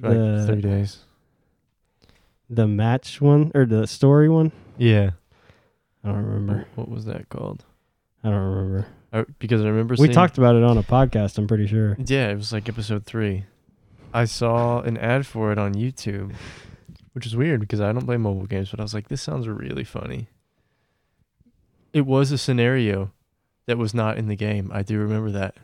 [0.00, 0.98] For The- like three days.
[2.48, 4.52] The match one or the story one?
[4.80, 5.10] Yeah.
[6.02, 6.66] I don't remember.
[6.74, 7.64] What was that called?
[8.24, 8.86] I don't remember.
[9.12, 11.96] I, because I remember We seeing- talked about it on a podcast, I'm pretty sure.
[12.04, 13.44] Yeah, it was like episode three.
[14.14, 16.32] I saw an ad for it on YouTube,
[17.12, 19.46] which is weird because I don't play mobile games, but I was like, this sounds
[19.48, 20.28] really funny.
[21.92, 23.12] It was a scenario
[23.66, 24.70] that was not in the game.
[24.72, 25.56] I do remember that.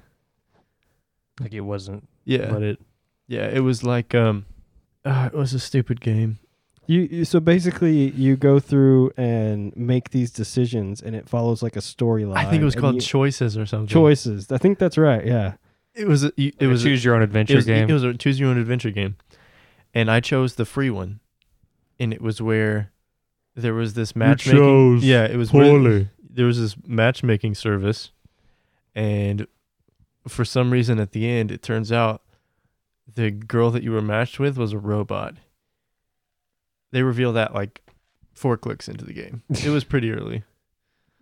[1.41, 2.09] like it wasn't.
[2.25, 2.51] Yeah.
[2.51, 2.81] But it.
[3.29, 4.47] yeah, it was like um
[5.05, 6.39] uh, it was a stupid game.
[6.89, 11.77] You, you so basically you go through and make these decisions and it follows like
[11.77, 12.37] a storyline.
[12.37, 13.89] I think it was called you- Choices or something.
[13.89, 14.51] choices.
[14.53, 15.25] I think that's right.
[15.27, 15.55] Yeah.
[15.95, 17.67] It was a, you- it It was was a- choose your own adventure it was,
[17.67, 17.89] game.
[17.89, 19.17] It was a choose your own adventure game,
[19.95, 21.21] and I chose the free one,
[21.99, 22.93] and it was where
[23.55, 24.61] there was this matchmaking.
[24.61, 28.11] chose yeah, it was where there was this matchmaking service,
[28.95, 29.47] and
[30.29, 32.23] for some reason at the end, it turns out
[33.15, 35.35] the girl that you were matched with was a robot.
[36.97, 37.83] They reveal that like
[38.33, 39.43] four clicks into the game.
[39.51, 40.45] It was pretty early.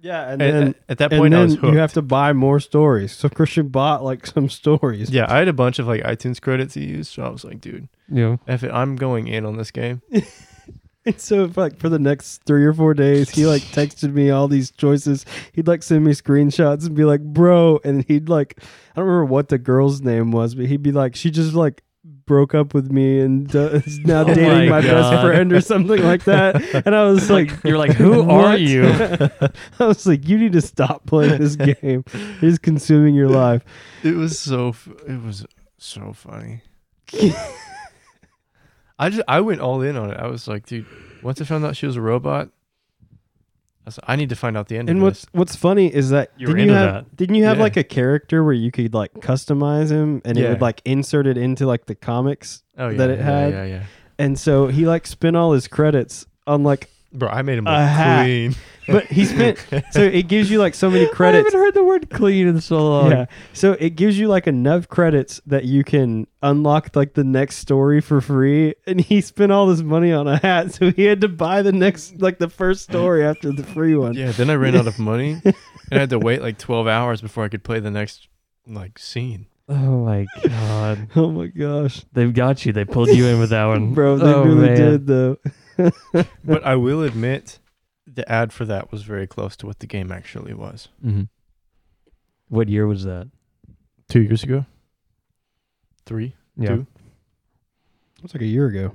[0.00, 1.72] Yeah, and And then at, at that and point, I was hooked.
[1.72, 3.10] you have to buy more stories.
[3.12, 5.08] So Christian bought like some stories.
[5.08, 7.58] yeah, I had a bunch of like iTunes credits to use, so I was like,
[7.62, 8.36] dude, yeah.
[8.46, 10.02] if it, I'm going in on this game.
[11.06, 14.48] And so like for the next three or four days, he like texted me all
[14.48, 15.26] these choices.
[15.52, 19.26] He'd like send me screenshots and be like, "Bro," and he'd like, I don't remember
[19.26, 21.82] what the girl's name was, but he'd be like, "She just like
[22.26, 25.60] broke up with me and uh, is now Oh dating my my, best friend or
[25.60, 28.84] something like that." And I was like, You're like, who are you?
[28.84, 32.04] I was like, "You need to stop playing this game.
[32.12, 33.64] It is consuming your life."
[34.02, 35.46] It was so f- it was
[35.78, 36.62] so funny.
[38.98, 40.16] I just I went all in on it.
[40.16, 40.86] I was like, dude,
[41.22, 42.48] once I found out she was a robot,
[43.86, 45.30] I was like, I need to find out the end And of what's this.
[45.32, 47.16] what's funny is that You didn't you have that.
[47.16, 47.62] didn't you have Yeah.
[47.64, 51.36] like a character where you could like customize him and it would like insert it
[51.36, 53.52] into like the comics Oh yeah, that it yeah, had.
[53.52, 53.82] Yeah, yeah.
[54.18, 57.70] and so he like spent all his credits on like Bro, I made him A
[57.70, 58.54] look clean.
[58.86, 59.58] but he spent
[59.90, 61.46] so it gives you like so many credits.
[61.54, 63.10] I haven't heard the word clean in so long.
[63.10, 67.56] yeah so it gives you like enough credits that you can unlock like the next
[67.56, 71.20] story for free and he spent all this money on a hat so he had
[71.20, 74.54] to buy the next like the first story after the free one Yeah, then I
[74.54, 75.54] ran out of money and
[75.92, 78.28] I had to wait like 12 hours before I could play the next
[78.66, 79.46] like scene.
[79.68, 81.08] Oh my god.
[81.16, 82.72] oh my gosh They've got you.
[82.74, 83.94] They pulled you in with that one.
[83.94, 84.76] bro they oh, really man.
[84.76, 85.38] did though
[86.44, 87.58] But I will admit
[88.14, 90.88] the ad for that was very close to what the game actually was.
[91.04, 91.22] Mm-hmm.
[92.48, 93.28] What year was that?
[94.08, 94.66] 2 years ago?
[96.06, 96.34] 3?
[96.56, 96.68] Yeah.
[96.68, 96.86] Two?
[98.22, 98.94] it's like a year ago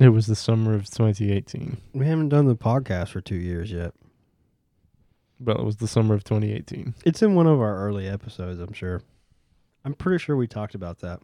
[0.00, 1.76] It was the summer of 2018.
[1.92, 3.92] we haven't done the podcast for two years yet
[5.38, 6.94] But it was the summer of 2018.
[7.04, 9.02] It's in one of our early episodes, I'm sure.
[9.84, 11.20] I'm pretty sure we talked about that.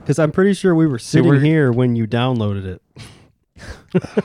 [0.00, 2.82] Because I'm pretty sure we were sitting we're- here when you downloaded it.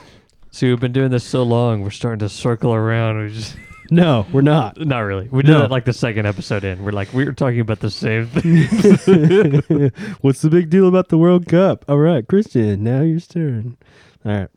[0.60, 1.80] See, we've been doing this so long.
[1.80, 3.18] We're starting to circle around.
[3.18, 3.56] We just
[3.90, 4.78] No, we're not.
[4.86, 5.26] Not really.
[5.26, 5.60] We did No.
[5.60, 6.84] that like the second episode in.
[6.84, 9.90] We're like we were talking about the same thing.
[10.20, 11.86] What's the big deal about the World Cup?
[11.88, 13.78] All right, Christian, now your turn.
[14.22, 14.48] All right.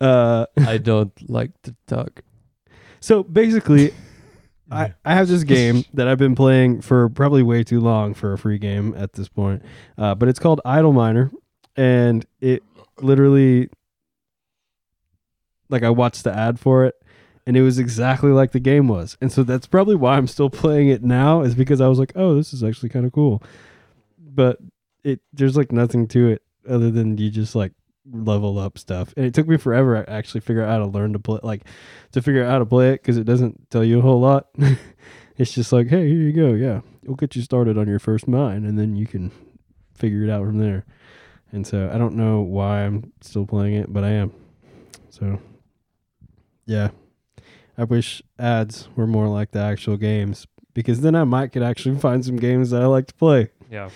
[0.00, 2.22] Uh, I don't like to talk.
[3.00, 3.92] so basically,
[4.70, 8.32] I, I have this game that I've been playing for probably way too long for
[8.32, 9.62] a free game at this point.
[9.98, 11.30] Uh, but it's called Idle Miner,
[11.76, 12.62] and it
[13.02, 13.68] literally,
[15.70, 16.94] like, I watched the ad for it,
[17.46, 20.50] and it was exactly like the game was, and so that's probably why I'm still
[20.50, 21.42] playing it now.
[21.42, 23.42] Is because I was like, oh, this is actually kind of cool,
[24.18, 24.58] but
[25.02, 27.72] it there's like nothing to it other than you just like
[28.10, 31.12] level up stuff, and it took me forever to actually figure out how to learn
[31.12, 31.64] to play like
[32.12, 34.48] to figure out how to play it because it doesn't tell you a whole lot.
[35.36, 36.52] it's just like, hey, here you go.
[36.52, 39.30] Yeah, we'll get you started on your first mine, and then you can
[39.94, 40.84] figure it out from there.
[41.52, 44.32] And so I don't know why I'm still playing it, but I am.
[45.08, 45.40] So,
[46.70, 46.90] yeah,
[47.76, 51.98] I wish ads were more like the actual games because then I might could actually
[52.06, 53.90] find some games that I like to play Yeah.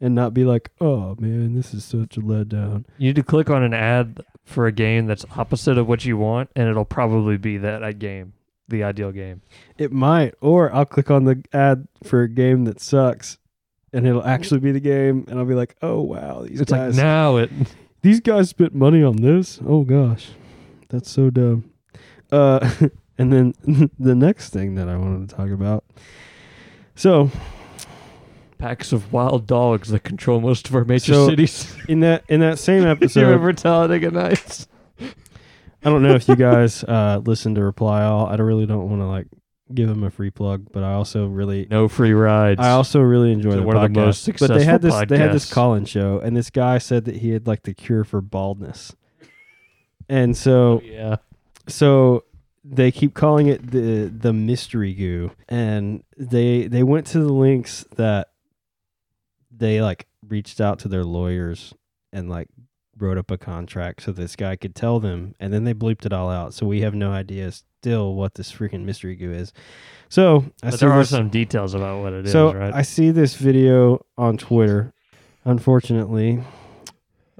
[0.00, 2.84] and not be like, oh man, this is such a letdown.
[2.98, 6.16] You need to click on an ad for a game that's opposite of what you
[6.16, 8.32] want, and it'll probably be that, game,
[8.68, 9.40] the ideal game.
[9.78, 13.38] It might, or I'll click on the ad for a game that sucks,
[13.92, 16.96] and it'll actually be the game, and I'll be like, "Oh wow, these It's guys,
[16.96, 17.50] like now it.
[18.02, 19.60] these guys spent money on this.
[19.66, 20.30] Oh gosh,
[20.88, 21.70] that's so dumb."
[22.30, 22.70] Uh,
[23.18, 23.54] and then
[23.98, 25.84] the next thing that I wanted to talk about.
[26.94, 27.30] So
[28.58, 31.72] Packs of wild dogs that control most of our major So- cities.
[31.88, 34.66] in that in that same episode, you remember Talladega Nights?
[35.00, 38.26] I don't know if you guys uh, listen to Reply All.
[38.26, 39.28] I don't really don't want to like
[39.72, 42.58] give them a free plug, but I also really No free rides.
[42.60, 44.28] I also really enjoy the one of the podcast.
[44.28, 45.52] most but they had this successful they had this podcasts.
[45.52, 48.96] call-in show, and this guy said that he had like the cure for baldness,
[50.08, 51.16] and so yeah.
[51.68, 52.24] So
[52.64, 57.84] they keep calling it the the mystery goo, and they they went to the links
[57.96, 58.28] that
[59.50, 61.74] they like reached out to their lawyers
[62.12, 62.48] and like
[62.98, 66.12] wrote up a contract so this guy could tell them and then they bleeped it
[66.12, 69.52] all out so we have no idea still what this freaking mystery goo is
[70.08, 72.74] so I But there are this- some details about what it is, so right?
[72.74, 74.92] I see this video on Twitter.
[75.44, 76.42] Unfortunately,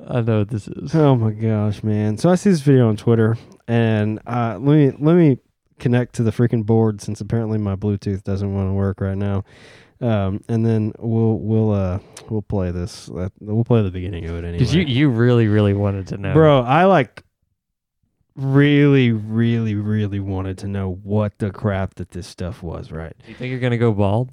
[0.06, 0.94] I know what this is.
[0.94, 2.18] oh my gosh, man!
[2.18, 5.38] So I see this video on Twitter, and uh, let me let me
[5.78, 9.44] connect to the freaking board since apparently my Bluetooth doesn't want to work right now.
[10.00, 11.98] Um, and then we'll we'll uh
[12.30, 13.10] we'll play this.
[13.10, 14.58] Uh, We'll play the beginning of it anyway.
[14.58, 16.32] Because you, you really, really wanted to know.
[16.34, 16.60] bro?
[16.60, 17.24] I like
[18.36, 22.92] really, really, really wanted to know what the crap that this stuff was.
[22.92, 23.16] Right?
[23.24, 24.30] Do you think you're going to go bald?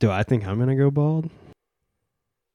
[0.00, 1.28] Do I think I'm gonna go bald?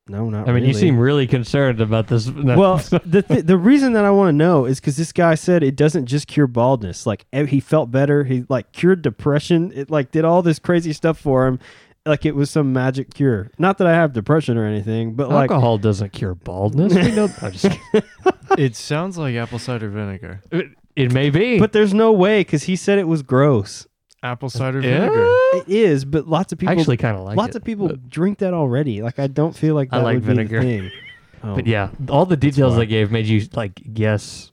[0.07, 2.29] No, not I mean, you seem really concerned about this.
[2.35, 5.63] Well, the th- the reason that I want to know is because this guy said
[5.63, 7.07] it doesn't just cure baldness.
[7.07, 8.23] Like he felt better.
[8.23, 9.71] He like cured depression.
[9.73, 11.57] It like did all this crazy stuff for him.
[12.05, 13.49] Like it was some magic cure.
[13.57, 16.93] Not that I have depression or anything, but like alcohol doesn't cure baldness.
[16.93, 17.27] We know.
[17.41, 18.09] I'm just kidding.
[18.59, 20.41] It sounds like apple cider vinegar.
[20.51, 21.57] It, it may be.
[21.59, 23.87] but there's no way because he said it was gross.
[24.25, 24.99] Apple cider Yeah.
[25.01, 25.25] vinegar.
[25.53, 27.87] It is, but lots of I people actually kind of like lots it, of people
[27.87, 29.01] But, drink that already.
[29.01, 30.61] Like I don't feel like I that like would vinegar.
[30.61, 30.91] be the thing.
[31.43, 31.53] Oh.
[31.53, 34.51] but yeah, all the details they gave made you like guess.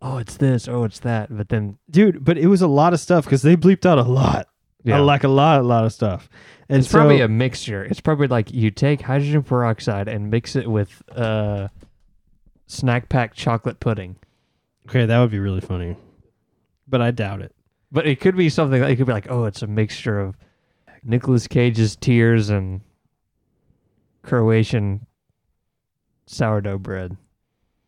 [0.00, 0.68] Oh, it's this.
[0.68, 1.36] Oh, it's that.
[1.36, 4.02] But then, dude, but it was a lot of stuff because they bleeped out a
[4.02, 4.46] lot.
[4.84, 6.28] yeah, I like a lot, a lot of stuff.
[6.68, 7.82] And it's probably a mixture.
[7.84, 11.66] It's probably like you take hydrogen peroxide and mix it with uh,
[12.68, 14.14] snack pack chocolate pudding.
[14.88, 15.96] Okay, that would be really funny.
[16.86, 17.53] But I doubt it.
[17.94, 18.82] But it could be something.
[18.82, 20.36] It could be like, oh, it's a mixture of
[21.04, 22.80] Nicolas Cage's tears and
[24.22, 25.06] Croatian
[26.26, 27.16] sourdough bread.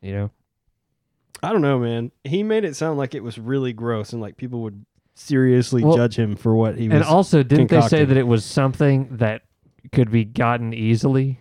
[0.01, 0.31] You know,
[1.42, 2.12] I don't know, man.
[2.25, 5.97] He made it sound like it was really gross and like people would seriously Well,
[5.97, 6.95] judge him for what he was.
[6.97, 9.42] and also didn't they say that it was something that
[9.92, 11.40] could be gotten easily?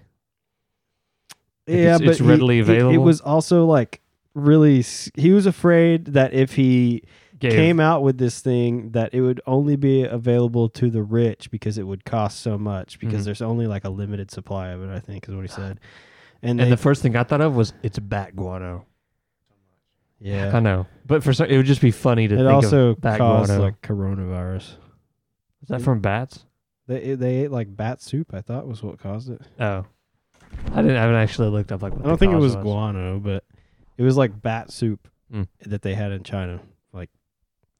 [1.67, 4.01] like yeah, it's- but it's he- readily it- It, was also like
[4.34, 4.84] really.
[5.15, 7.04] He was afraid that if he
[7.49, 11.49] Gave, came out with this thing, that it would only be available to the rich
[11.51, 13.25] because it would cost so much because Mhm.
[13.25, 14.89] there's only like a limited supply of it.
[14.93, 15.79] I think is what he said.
[16.41, 18.85] And, and they- the first thing I thought of was it's bat guano.
[20.19, 22.89] yeah, I know, but for some, it would just be funny to it think also
[22.89, 23.63] of bat caused guano.
[23.63, 24.63] like coronavirus.
[25.63, 26.46] Is that from bats?
[26.87, 28.33] They they ate like bat soup.
[28.33, 29.41] I thought was what caused it.
[29.60, 29.85] Oh,
[30.71, 30.98] I didn't.
[30.98, 31.93] I haven't actually looked up like.
[31.93, 33.43] What I don't think it cause was guano, but
[33.98, 35.48] it was like bat soup Mm.
[35.65, 36.60] that they had in China.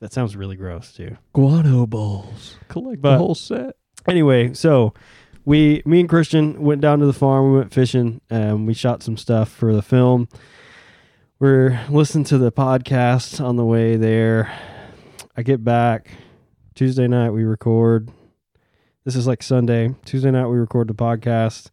[0.06, 1.18] That sounds really gross too.
[1.34, 2.58] Guano balls.
[2.68, 3.76] Collect But- the whole set.
[4.08, 4.94] Anyway, so
[5.46, 7.52] we, me and Christian went down to the farm.
[7.52, 8.22] We went fishing.
[8.30, 10.28] and we shot some stuff for the film.
[11.40, 14.54] We're listening to the podcast on the way there.
[15.36, 16.12] I get back.
[16.76, 18.12] Tuesday night we record.
[19.06, 19.96] This is like Sunday.
[20.06, 21.72] Tuesday night we record the podcast,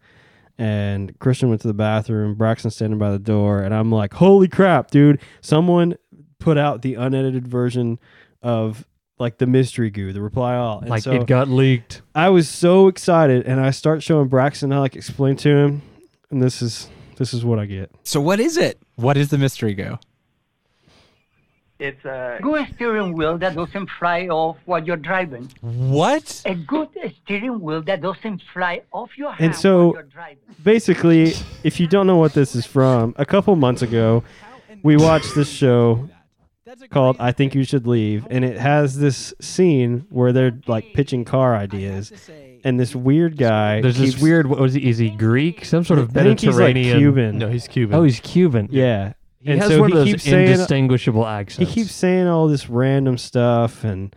[0.56, 2.34] and Christian went to the bathroom.
[2.34, 5.20] Braxton's standing by the door, and I'm like, "Holy crap, dude!
[5.42, 5.96] Someone
[6.42, 7.98] put out the unedited version
[8.42, 8.84] of
[9.18, 12.02] like the mystery goo, the reply all." And like so it got leaked.
[12.14, 14.72] I was so excited, and I start showing Braxton.
[14.72, 15.82] I like explain to him,
[16.30, 17.90] and this is this is what I get.
[18.02, 18.78] So what is it?
[18.96, 19.98] What is the mystery goo?
[21.78, 25.50] It's a Good steering wheel that doesn't fly off while you're driving.
[25.62, 26.40] What?
[26.46, 26.88] A good
[27.24, 30.38] steering wheel that doesn't fly off your hand And so- while you're driving.
[30.62, 31.32] basically,
[31.64, 34.22] if you don't know what this is from, a couple months ago,
[34.84, 36.08] we watched this show
[36.90, 41.24] called "I Think You Should Leave," and it has this scene where they're like pitching
[41.24, 42.12] car ideas,
[42.64, 43.80] and this weird guy.
[43.80, 44.46] There's keeps, this weird.
[44.46, 44.88] What was he?
[44.88, 45.64] Is he Greek?
[45.64, 46.98] Some sort of I think he's like Mediterranean.
[46.98, 47.38] Cuban.
[47.38, 47.96] No, he's Cuban.
[47.98, 48.68] Oh, he's Cuban.
[48.70, 49.12] yeah.
[49.38, 52.46] He and has so one he of those keeps saying- indistinguishable He keeps saying all
[52.46, 54.14] this random stuff, and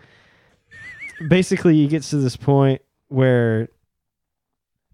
[1.30, 3.70] basically, he gets to this point where,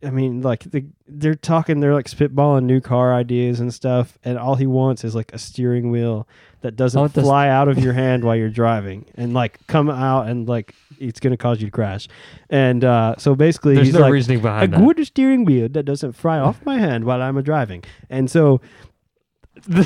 [0.04, 4.38] I mean, like the, they're talking, they're like spitballing new car ideas and stuff, and
[4.38, 6.28] all he wants is like a steering wheel
[6.62, 9.90] that doesn't Oh, does- fly out of your hand while you're driving, and like come
[9.90, 12.08] out and like it's gonna cause you to crash.
[12.50, 14.80] And uh, so basically, There's he's no like, reasoning a behind that.
[14.80, 17.84] good steering wheel that doesn't fly off my hand while I'm driving.
[18.10, 18.62] And so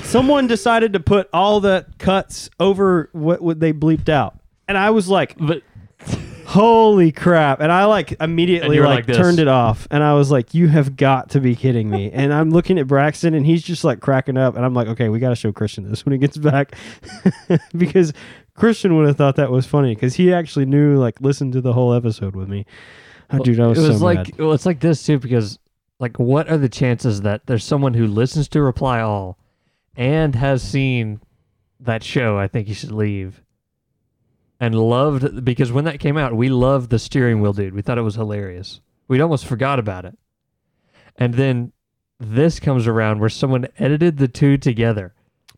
[0.04, 4.38] someone decided to put all the cuts over what, what they bleeped out.
[4.68, 5.62] And I was like, But
[6.56, 7.60] holy crap.
[7.60, 9.18] And I like immediately like, like this.
[9.18, 9.88] turned it off.
[9.92, 12.12] And I was like, you have got to be kidding me.
[12.12, 14.56] and I'm looking at Braxton and he's just like cracking up.
[14.56, 16.76] And I'm like, okay, we got to show Christian this when he gets back.
[17.78, 18.14] because
[18.56, 21.74] Christian would have thought that was funny because he actually knew, like, listened to the
[21.74, 22.66] whole episode with me.
[23.32, 25.58] Oh, dude, I was, it was so like well, it's like this too because
[26.00, 29.40] like what are the chances that there's someone who listens to Reply All
[29.96, 31.20] and has seen
[31.80, 32.38] that show?
[32.38, 33.42] I think you should leave.
[34.60, 37.74] And loved because when that came out, we loved the steering wheel dude.
[37.74, 38.80] We thought it was hilarious.
[39.08, 40.18] We'd almost forgot about it.
[41.18, 41.72] And then
[42.20, 45.14] this comes around where someone edited the two together.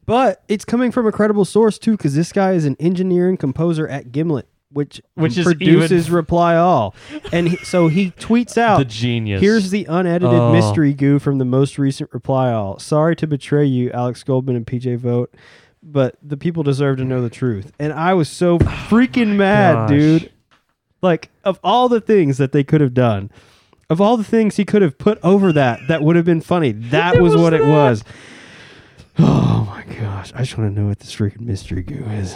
[0.06, 3.88] But it's coming from a credible source too, because this guy is an engineering composer
[3.88, 6.96] at Gimlet, which Which produces even- Reply All,
[7.32, 9.42] and he, so he tweets out, The genius.
[9.42, 10.54] "Here's the unedited Oh.
[10.54, 12.80] mystery goo from the most recent Reply All.
[12.80, 15.36] Sorry to betray you, Alex Goldman and PJ Vogt,
[15.82, 19.90] but the people deserve to know the truth." And I was so freaking mad, Gosh.
[19.90, 20.32] dude.
[21.02, 23.32] Like of all the things that they could have done.
[23.90, 26.72] Of all the things he could have put over that, that would have been funny.
[26.90, 28.04] That was, what it was.
[29.20, 30.32] Oh my gosh!
[30.36, 32.36] I just want to know what this freaking mystery goo is.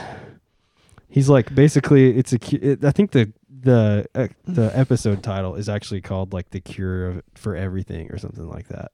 [1.09, 2.39] He's like basically it's a.
[2.55, 3.31] It, I think the
[3.61, 8.17] the uh, the episode title is actually called like the cure of, for everything or
[8.17, 8.91] something like that.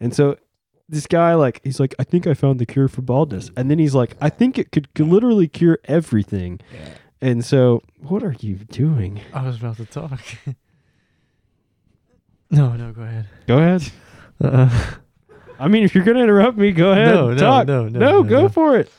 [0.00, 0.36] And so
[0.88, 3.78] this guy like he's like I think I found the cure for baldness, and then
[3.78, 6.60] he's like I think it could literally cure everything.
[7.20, 9.20] And so what are you doing?
[9.32, 10.20] I was about to talk.
[12.50, 13.28] no, no, go ahead.
[13.46, 13.90] Go ahead.
[14.42, 14.68] Uh,
[15.60, 17.14] I mean, if you're gonna interrupt me, go ahead.
[17.14, 17.68] No, no, talk.
[17.68, 18.48] no, no, no, go no.
[18.48, 18.90] for it.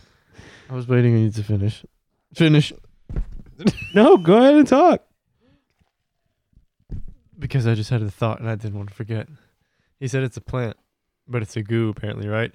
[0.69, 1.85] I was waiting on you to finish.
[2.33, 2.71] Finish.
[3.93, 5.01] No, go ahead and talk.
[7.37, 9.29] Because I just had a thought and I didn't want to forget.
[9.99, 10.75] He said it's a plant,
[11.27, 12.51] but it's a goo apparently, right?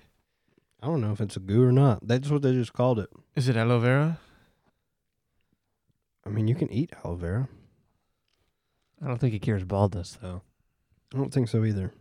[0.82, 2.06] I don't know if it's a goo or not.
[2.06, 3.10] That's what they just called it.
[3.36, 4.18] Is it aloe vera?
[6.26, 7.48] I mean, you can eat aloe vera.
[9.02, 10.42] I don't think it cures baldness though.
[11.14, 11.92] I don't think so either.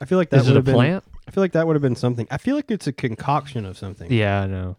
[0.00, 0.74] I feel like that Is would it a have been.
[0.74, 1.04] plant?
[1.26, 2.26] I feel like that would have been something.
[2.30, 4.10] I feel like it's a concoction of something.
[4.12, 4.76] Yeah, I know.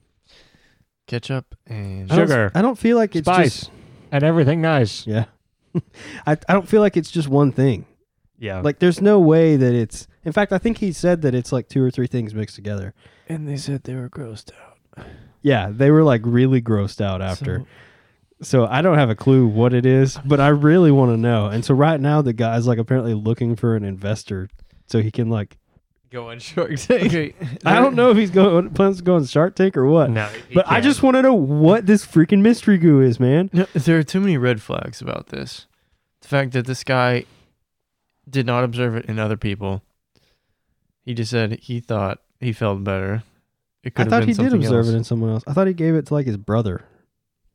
[1.08, 2.52] Ketchup and I don't- Sugar.
[2.56, 3.60] I don't feel like it's Spice.
[3.62, 3.72] just.
[4.12, 5.06] And everything nice.
[5.08, 5.26] Yeah.
[6.28, 7.86] I I don't feel like it's just one thing.
[8.38, 8.62] Yeah.
[8.62, 10.08] Like there's no way that it's.
[10.26, 12.94] In fact, I think he said that it's like two or three things mixed together.
[13.28, 15.06] and they said they were grossed out.
[15.42, 17.60] Yeah, they were like really grossed out after.
[17.60, 17.66] So-
[18.42, 21.48] So I don't have a clue what it is, but I really want to know.
[21.48, 24.50] And so right now the guy's like apparently looking for an investor
[24.88, 25.58] so he can like
[26.10, 27.06] go on Shark Tank.
[27.08, 27.34] okay.
[27.66, 30.10] I don't know if he's going plans to go on Shark Tank or what.
[30.10, 30.84] No, but I can't.
[30.84, 33.50] just want to know what this freaking mystery goo is, man.
[33.54, 35.68] No, there are too many red flags about this.
[36.22, 37.24] The fact that this guy
[38.30, 39.84] did not observe it in other people.
[41.06, 43.24] He just said he thought he felt better.
[43.84, 44.94] It could I have thought been he did something observe else.
[44.94, 45.44] it in someone else.
[45.46, 46.86] I thought he gave it to like his brother.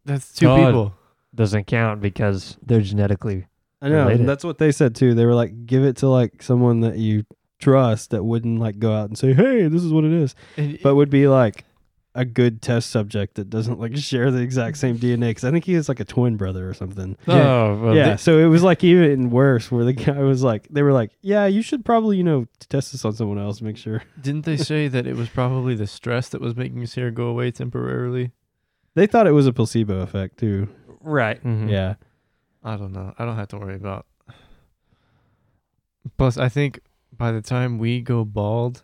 [0.04, 0.66] That's two God.
[0.66, 0.94] people.
[1.34, 3.46] doesn't count because they're genetically.
[3.80, 4.04] I know.
[4.04, 4.26] Related.
[4.26, 5.14] That's what they said too.
[5.14, 7.24] They were like, give it to like someone that you
[7.58, 10.78] trust that wouldn't like go out and say, "Hey, this is what it is," And
[10.82, 11.64] but would be like
[12.14, 15.28] a good test subject that doesn't like share the exact same DNA.
[15.30, 17.16] Because I think he has like a twin brother or something.
[17.28, 18.10] Oh, well, yeah.
[18.10, 21.12] they- so it was like even worse, where the guy was like, they were like,
[21.20, 24.56] "Yeah, you should probably you know test this on someone else, make sure." didn't they
[24.56, 28.32] say that it was probably the stress that was making his hair go away temporarily?
[28.94, 30.68] They thought it was a placebo effect too.
[31.00, 31.42] Right.
[31.44, 31.70] mhm.
[31.70, 31.94] Yeah.
[32.64, 33.14] I don't know.
[33.18, 34.06] I don't have to worry about.
[36.16, 36.80] Plus, I think
[37.16, 38.82] by the time we go bald,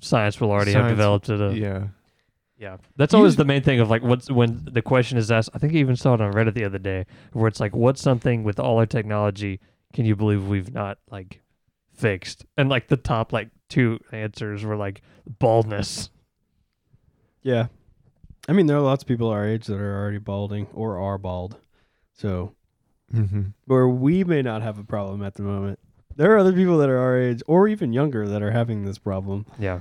[0.00, 1.40] Science will already have Science- developed it.
[1.40, 1.88] Uh, yeah,
[2.58, 5.50] Yeah, that's always Use- the main thing of like what's when the question is asked.
[5.54, 8.00] I think I even saw it on Reddit the other day, where it's like, "What's
[8.02, 9.60] something with all our technology
[9.92, 11.40] can you believe we've not like
[11.92, 16.10] fixed?" And like the top like two answers were like baldness.
[17.42, 17.66] Yeah.
[18.48, 21.18] I mean, there are lots of people our age that are already balding or are
[21.18, 21.56] bald.
[22.14, 22.54] So,
[23.14, 23.42] mm-hmm.
[23.66, 25.78] where we may not have a problem at the moment,
[26.20, 28.98] there are other people that are our age or even younger that are having this
[28.98, 29.46] problem.
[29.58, 29.80] Yeah,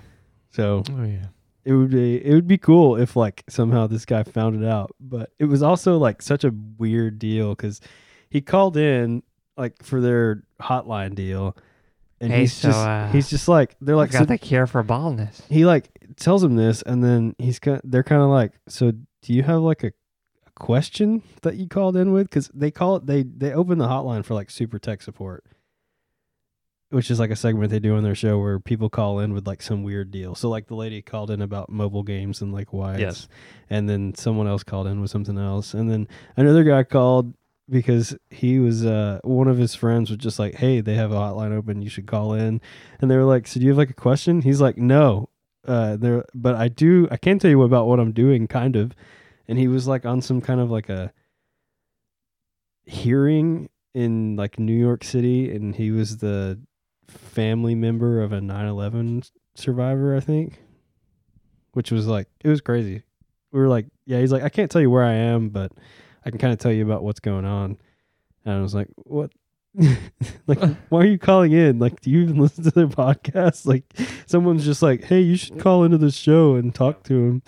[0.52, 1.26] So, oh yeah.
[1.66, 4.96] it would be it would be cool if like somehow this guy found it out
[5.00, 7.82] but it was also like such a weird deal because
[8.30, 9.22] he called in
[9.58, 11.56] like for their hotline deal
[12.22, 14.82] and Hey, he's so, just uh, he's just like they're like so- the cure for
[14.84, 15.42] baldness.
[15.50, 19.34] he like tells him this and then he's kind they're kind of like so do
[19.34, 19.92] you have like a,
[20.48, 23.88] a question that you called in with because they call it they they open the
[23.88, 25.44] hotline for like super tech support
[26.92, 29.46] which is like a segment they do on their show where people call in with
[29.48, 30.34] like some weird deal.
[30.36, 33.28] So like the lady called in about mobile games and like why Yes.
[33.70, 35.74] and then someone else called in with something else.
[35.76, 37.34] And then another guy called
[37.70, 41.16] because he was uh one of his friends was just like hey they have a
[41.16, 41.82] hotline open.
[41.84, 42.60] You should call in.
[43.00, 44.42] And they were like so do you have like a question?
[44.42, 45.30] He's like no.
[45.68, 48.96] Uh there but i do i can tell you about what i'm doing kind of.
[49.48, 51.12] And he was like on some kind of like a
[52.86, 55.54] hearing in like new york city.
[55.54, 56.60] And he was the
[57.10, 60.60] family member of a 9-11 survivor i think
[61.74, 63.04] which was like it was crazy.
[63.52, 65.72] We were like yeah he's like i can't tell you where i am but
[66.26, 67.78] i can kind of tell you about what's going on.
[68.46, 69.32] And i was like what?
[70.48, 71.80] Like why are you calling in?
[71.80, 73.66] Like do you even listen to their podcast?
[73.66, 73.86] Like
[74.26, 77.44] someone's just like hey you should call into the show and talk to him.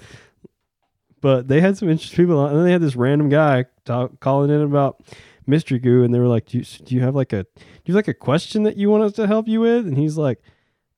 [1.20, 4.20] But they had some interesting people on and then they had this random guy talk,
[4.20, 5.04] calling in about
[5.48, 7.94] mystery goo and they were like do you, do you have like a do you
[7.94, 10.40] have like a question that you want us to help you with and he's like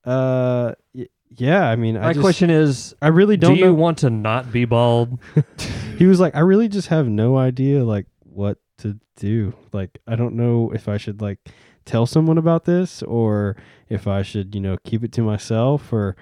[0.05, 3.65] uh y- yeah i mean My i just, question is, i really don't don't you
[3.65, 5.17] know want to not be bald?
[5.97, 10.15] he was like i really just have no idea like what to do like i
[10.15, 11.39] don't know if i should like
[11.85, 13.55] tell someone about this or
[13.89, 16.15] if i should you know keep it to myself or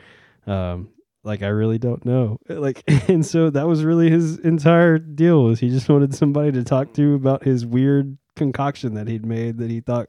[0.45, 0.89] um
[1.23, 5.59] like i really don't know like and so that was really his entire deal was
[5.59, 9.69] he just wanted somebody to talk to about his weird concoction that he'd made that
[9.69, 10.07] he thought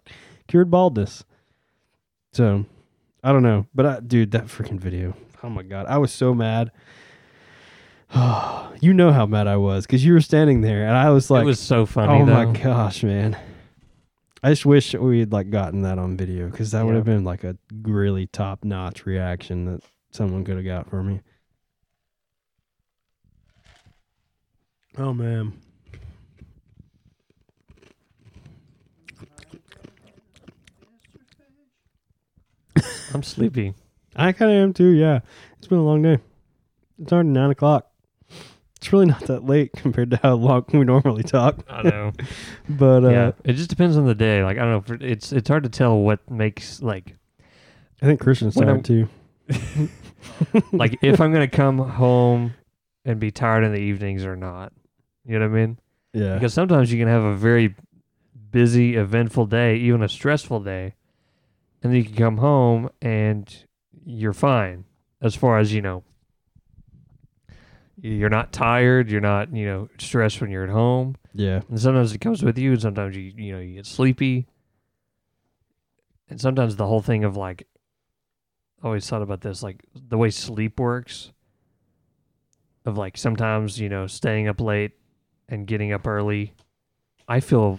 [0.49, 1.25] cured baldness
[2.33, 2.65] so
[3.23, 6.35] i don't know but I, dude that freaking video oh my god i was so
[6.35, 6.71] mad
[8.81, 11.45] you know how mad I was because you were standing there and I was like,
[11.45, 12.13] it was so funny.
[12.13, 13.39] "Oh my gosh, man!"
[14.43, 17.25] I just wish we had like gotten that on video because that would have been
[17.25, 19.83] like a really top notch reaction that
[20.13, 21.21] someone could have got for me.
[24.99, 25.55] Oh man,
[33.15, 33.75] I'm sleepy.
[34.15, 34.91] I kind of am too.
[34.91, 35.21] Yeah,
[35.59, 36.19] it's been a long day.
[37.01, 37.89] It's already nine o'clock.
[38.77, 41.65] It's really not that late compared to how long we normally talk.
[41.69, 42.13] I know.
[42.69, 44.43] But uh, yeah, it just depends on the day.
[44.45, 44.81] Like I don't know.
[44.81, 47.17] For, it's it's hard to tell what makes like
[48.03, 49.09] I think Christian's When tired too.
[50.73, 52.55] like if I'm gonna come home
[53.05, 54.73] and be tired in the evenings or not.
[55.25, 55.79] You know what I mean?
[56.13, 56.35] Yeah.
[56.35, 57.75] Because sometimes you can have a very
[58.51, 60.95] busy, eventful day, even a stressful day,
[61.83, 63.65] and then you can come home and
[64.05, 64.85] you're fine
[65.21, 66.05] as far as you know.
[68.01, 69.11] You're not tired.
[69.11, 71.17] You're not you know stressed when you're at home.
[71.35, 71.61] yeah.
[71.69, 74.47] And sometimes it comes with you, and sometimes you you know you get sleepy.
[76.29, 77.69] And sometimes the whole thing of like,
[78.83, 81.33] always thought about this, like the way sleep works.
[82.85, 84.93] Of like sometimes you know staying up late
[85.49, 86.53] and getting up early,
[87.29, 87.79] I feel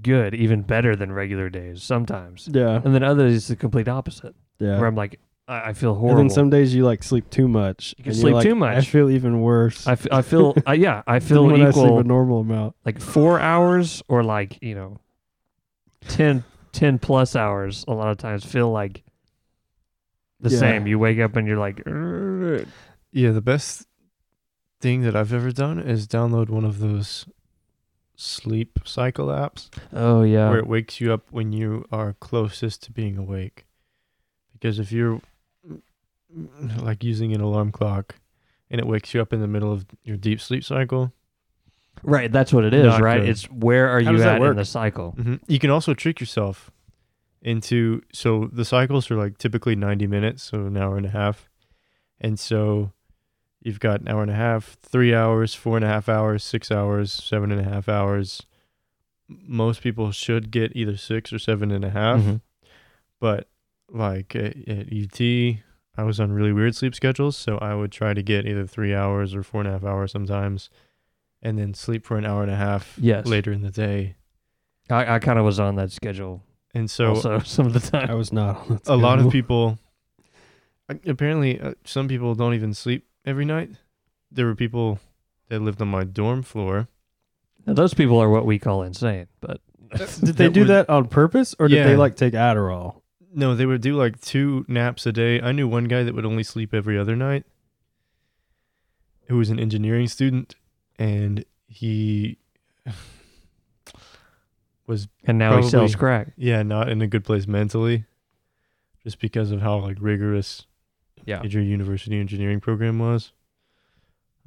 [0.00, 2.48] good, even better than regular days sometimes.
[2.50, 2.80] Yeah.
[2.82, 4.78] And then others it's the complete opposite, Yeah.
[4.78, 6.20] where I'm like I, I feel horrible.
[6.22, 7.94] And then some days you like sleep too much.
[7.98, 8.74] You can sleep like, too much.
[8.76, 9.86] I feel even worse.
[9.86, 12.74] I, f- I feel I, yeah I feel when I sleep a normal amount.
[12.86, 14.98] like four hours or like you know
[16.08, 16.42] 10,
[16.72, 19.02] 10 plus hours a lot of times feel like
[20.40, 20.58] the Yeah.
[20.58, 21.82] same you wake up and you're like.
[23.10, 23.86] Yeah, the best
[24.80, 27.26] thing that I've ever done is download one of those
[28.20, 32.92] sleep cycle apps oh yeah where it wakes you up when you are closest to
[32.92, 33.64] being awake.
[34.52, 35.20] Because if you're
[36.80, 38.16] like using an alarm clock
[38.70, 41.12] and it wakes you up in the middle of your deep sleep cycle,
[42.02, 43.28] right that's what it is Not right good.
[43.28, 45.36] it's where are How you at in the cycle mm-hmm.
[45.48, 46.70] you can also trick yourself
[47.42, 51.48] into so the cycles are like typically 90 minutes, so an hour and a half.
[52.20, 52.92] And so
[53.60, 56.70] you've got an hour and a half, three hours, four and a half hours, six
[56.70, 58.42] hours, seven and a half hours.
[59.28, 62.40] Most people should get either six or seven and a half, Mhm.
[63.20, 63.48] but
[63.90, 65.58] like at, at UT,
[65.96, 68.94] I was on really weird sleep schedules, so I would try to get either three
[68.94, 70.70] hours or four and a half hours sometimes,
[71.42, 73.26] and then sleep for an hour and a half Yes.
[73.26, 74.16] later in the day.
[74.90, 76.42] I, I kind of was on that schedule
[76.74, 78.10] And so also some of the time.
[78.10, 79.78] I was not on that a lot of people
[80.88, 83.70] uh, apparently uh, some people don't even sleep every night.
[84.30, 84.98] There were people
[85.48, 86.88] that lived on my dorm floor.
[87.66, 89.60] Now, those people are what we call insane, but
[89.96, 93.00] Did they that do would- that on purpose, or did they like take Adderall?
[93.34, 95.40] no they would do like two naps a day.
[95.40, 97.44] I knew one guy that would only sleep every other night
[99.28, 100.54] who was an engineering student
[100.98, 102.38] and he
[104.88, 106.24] was and now he sells Probably.
[106.24, 106.32] crack.
[106.36, 108.04] yeah not in a good place mentally
[109.04, 110.66] just because of how like rigorous
[111.24, 111.40] Yeah.
[111.42, 113.32] major university engineering program was.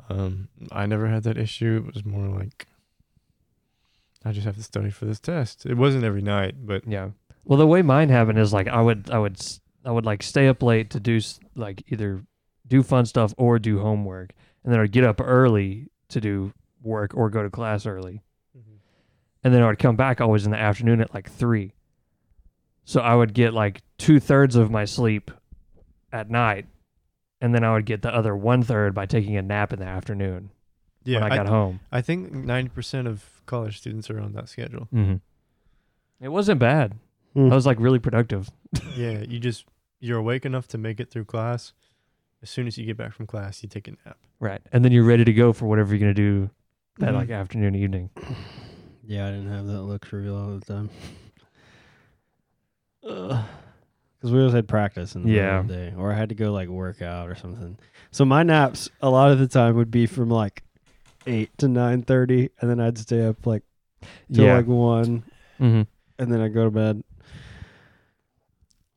[0.09, 1.85] Um, I never had that issue.
[1.87, 2.67] It was more like
[4.25, 5.65] I just have to study for this test.
[5.65, 7.09] It wasn't every night, but Yeah.
[7.45, 9.37] Well, the way mine happened is like I would I would
[9.85, 12.23] I would like stay up late to do s- like either
[12.67, 14.33] do fun stuff or do homework,
[14.63, 18.21] and then I'd get up early to do work or go to class early,
[19.43, 21.73] and then I would come back always in the afternoon at like three.
[22.83, 25.31] So I would get like two thirds of my sleep
[26.11, 26.65] at night,
[27.39, 29.85] and then I would get the other one third by taking a nap in the
[29.85, 30.49] afternoon
[31.03, 31.79] yeah, when I got home.
[31.91, 34.87] I think ninety percent of college students are on that schedule.
[34.93, 35.15] Mm-hmm.
[36.23, 36.93] It wasn't bad.
[37.33, 37.51] Hmm.
[37.51, 38.49] I was like really productive.
[38.95, 39.65] yeah, you just
[39.99, 41.73] you're awake enough to make it through class.
[42.43, 44.17] As soon as you get back from class, you take a nap.
[44.39, 44.61] Right.
[44.71, 46.49] And then you're ready to go for whatever you're going to do
[46.97, 47.15] that Mhm.
[47.15, 48.09] like afternoon, evening.
[49.11, 50.89] Yeah, I didn't have that luxury all the time.
[54.21, 56.35] Because we always had practice in the middle of the day, or I had to
[56.35, 57.75] go like work out or something.
[58.11, 60.61] So my naps a lot of the time would be from like
[61.25, 63.63] eight to nine thirty, and then I'd stay up like
[64.31, 64.57] till yeah.
[64.57, 65.23] like one,
[65.59, 65.81] mm-hmm.
[66.19, 67.03] and then I'd go to bed,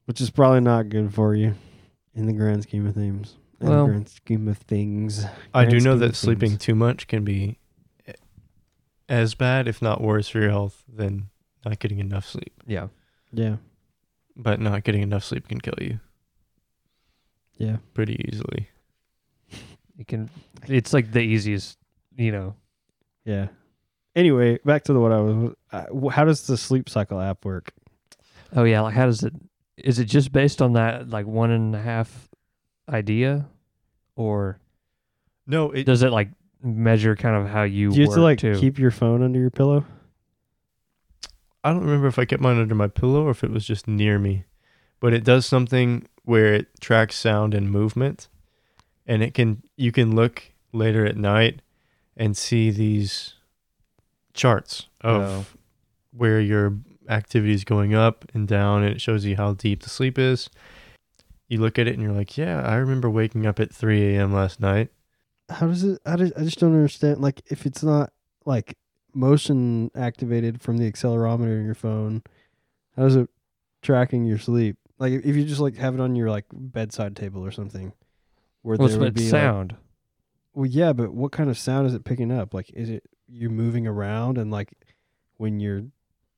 [0.05, 1.55] which is probably not good for you
[2.15, 3.37] in the grand scheme of things.
[3.62, 6.51] In Well- the grand scheme of things, I do Grand know scheme that of sleeping
[6.51, 6.61] things.
[6.62, 7.57] too much can be
[9.09, 11.28] as bad, if not worse, for your health than
[11.64, 12.52] not getting enough sleep.
[12.66, 12.88] Yeah.
[13.32, 13.57] yeah,
[14.36, 16.00] But not getting enough sleep can kill you
[17.57, 17.76] yeah.
[17.94, 18.68] pretty easily.
[19.96, 20.28] It can,
[20.66, 21.78] it's like the easiest,
[22.16, 22.57] you know.
[23.24, 23.46] Yeah.
[24.16, 25.55] Anyway, back to the what I was.
[25.70, 27.72] Uh, wh- how does the sleep cycle app work?
[28.57, 28.80] Oh, yeah.
[28.80, 29.32] Like, how does it,
[29.76, 32.28] is it just based on that like one and a half
[32.88, 33.46] idea?
[34.16, 34.59] Or
[35.46, 36.30] No, it does it like
[36.65, 38.59] measure kind of how you Do you have to like too?
[38.59, 39.85] keep your phone under your pillow?
[41.62, 43.89] I don't remember if I kept mine under my pillow or if it was just
[43.89, 44.45] near me.
[45.01, 48.29] But it does something where it tracks sound and movement
[49.07, 51.61] and it can you can look later at night
[52.17, 53.35] and see these
[54.33, 55.45] charts of Oh.
[56.12, 59.91] where your activity is going up and down and it shows you how deep the
[59.91, 60.49] sleep is.
[61.49, 64.33] You look at it and you're like, "Yeah, I remember waking up at 3 a.m.
[64.33, 64.91] last night."
[65.49, 66.01] How does it?
[66.07, 67.20] I just, I just don't understand.
[67.20, 68.12] Like, if it's not
[68.45, 68.76] like
[69.12, 72.22] motion activated from the accelerometer in your phone,
[72.97, 73.28] how is it
[73.82, 74.76] tracking your sleep?
[74.99, 77.92] Like, if if you just like have it on your like bedside table or something,
[78.62, 79.76] where What's there would but be like- sound?
[80.55, 82.55] well, yeah, but what kind of sound is it picking up?
[82.55, 84.72] Like, is it you moving around and like
[85.36, 85.82] when you're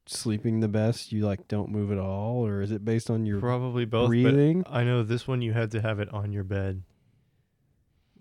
[0.07, 3.39] sleeping the best, you like don't move at all, or is it based on your
[3.41, 4.63] Probably both, breathing?
[4.63, 6.83] but I know this one you had to have it on your bed.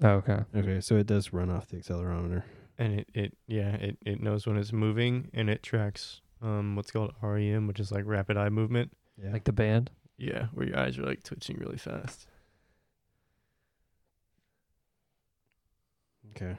[0.01, 0.39] Oh, okay.
[0.55, 2.43] Okay, so it does run off the accelerometer.
[2.77, 6.91] and it, it yeah it, it knows when it's moving and it tracks um what's
[6.91, 8.91] called REM which is like rapid eye movement
[9.21, 9.31] Yeah.
[9.31, 9.91] Like the band?
[10.17, 12.27] yeah where your eyes are like twitching really fast
[16.35, 16.57] Okay.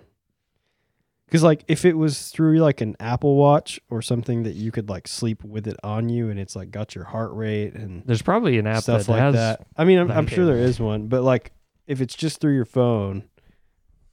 [1.27, 4.89] Because like if it was through like an Apple Watch or something that you could
[4.89, 8.23] like sleep with it on you and it's like got your heart rate and There's
[8.23, 9.67] probably an app stuff that like has that.
[9.77, 10.87] I mean, I'm, that I'm sure there capable.
[10.87, 11.53] one, but like
[11.87, 13.25] if it's just through your phone,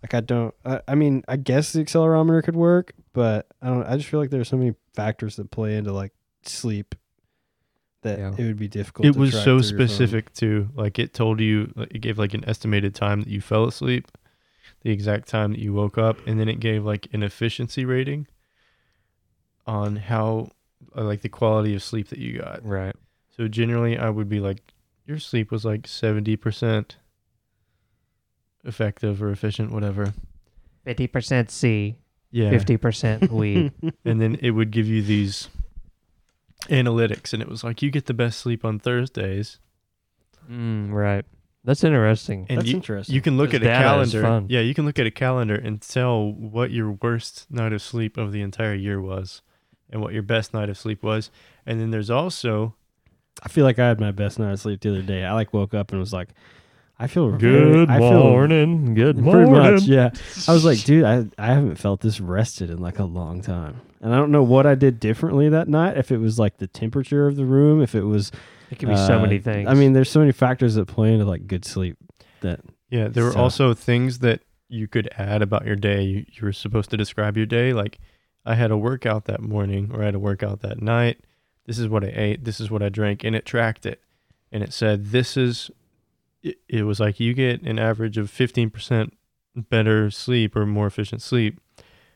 [0.01, 0.53] like I don't.
[0.65, 3.83] I, I mean, I guess the accelerometer could work, but I don't.
[3.85, 6.11] I just feel like there's so many factors that play into like
[6.43, 6.93] sleep
[8.03, 8.33] that Yeah.
[8.37, 9.07] it would be difficult.
[9.07, 9.87] it to was track so through your phone.
[9.87, 13.39] specific too like it told you like, it gave like an estimated time that you
[13.39, 14.09] fell asleep
[14.81, 18.27] the exact time that you woke up and then it gave like an efficiency rating
[19.65, 20.49] on how
[20.97, 22.95] uh, like the quality of sleep that you got right.
[23.37, 24.73] so generally i would be like
[25.05, 26.91] your sleep was like 70%
[28.65, 30.13] effective or efficient whatever
[30.85, 31.95] Fifty percent C,
[32.31, 33.71] yeah fifty percent weed.
[34.05, 35.49] and then it would give you these
[36.69, 39.59] analytics and it was like you get the best sleep on thursdays
[40.49, 41.25] mm, right.
[41.65, 42.45] That's interesting.
[42.49, 43.15] And That's you, interesting.
[43.15, 44.21] you can look This at a calendar.
[44.21, 44.47] fun.
[44.49, 48.17] Yeah, you can look at a calendar and tell what your worst night of sleep
[48.17, 49.41] of the entire year was
[49.89, 51.31] and what your best night of sleep was.
[51.65, 52.75] And then there's also
[53.41, 55.23] I feel like I had my best night of sleep the other day.
[55.23, 56.29] I like woke up and was like,
[57.03, 58.93] I feel Good I feel, good morning.
[58.93, 59.73] Good Pretty morning.
[59.73, 60.11] much, yeah.
[60.47, 63.81] I was like, dude, I, I haven't felt this rested in like a long time.
[63.99, 65.97] And I don't know what I did differently that night.
[65.97, 68.31] If it was like the temperature of the room, if it was
[68.71, 69.67] It could be so uh, many things.
[69.67, 71.97] I mean, there's so many factors that play into like good sleep.
[72.39, 74.39] That Yeah, there were So- also things that
[74.69, 76.03] you could add about your day.
[76.03, 77.73] You, you were supposed to describe your day.
[77.73, 77.99] Like,
[78.45, 81.19] I had a workout that morning or I had a workout that night.
[81.65, 82.45] This is what I ate.
[82.45, 83.25] This is what I drank.
[83.25, 84.01] And it tracked it.
[84.53, 85.69] And it said, this is,
[86.43, 89.11] it, it was like you get an average of 15%
[89.55, 91.59] better sleep or more efficient sleep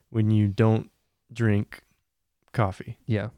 [0.10, 0.90] when you don't
[1.34, 1.84] drink
[2.54, 2.98] coffee.
[3.06, 3.30] yeah.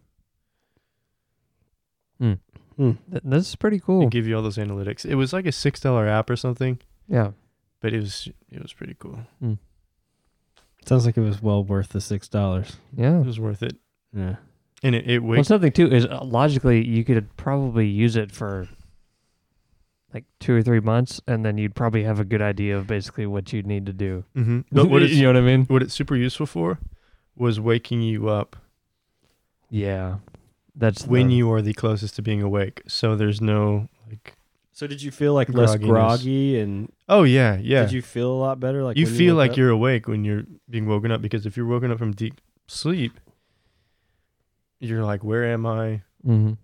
[2.20, 2.34] Hmm.
[2.76, 2.92] Hmm.
[3.10, 4.08] Th- that's pretty They cool.
[4.10, 5.06] give you all those analytics.
[5.06, 7.32] It was like a $6 app or something, Yeah.
[7.82, 9.20] but it was, it was pretty cool.
[10.86, 12.78] sounds like it was well worth the six dollars.
[12.96, 13.20] Yeah.
[13.20, 13.78] It was worth it.
[14.16, 14.36] Yeah.
[14.82, 18.68] And it, it Well, something too is uh, logically you could probably use it for
[20.14, 23.26] like two or three months, and then you'd probably have a good idea of basically
[23.28, 24.24] what you'd need to do.
[24.36, 24.62] Mm-hmm.
[24.72, 25.66] But what you know what I mean?
[25.66, 26.80] what it's super useful for
[27.36, 28.55] was waking you up
[29.70, 30.18] Yeah,
[30.76, 32.82] that's when the- you are the closest to being awake.
[32.88, 34.34] So there's no like,
[34.74, 37.84] So did you feel like less groggy and oh yeah, yeah.
[37.84, 38.84] did you feel a lot better?
[38.84, 39.57] Like you when feel woke like up?
[39.57, 43.20] you're awake when you're being woken up because if you're woken up from deep sleep,
[44.80, 46.01] you're like, where am I?
[46.26, 46.57] Mhm.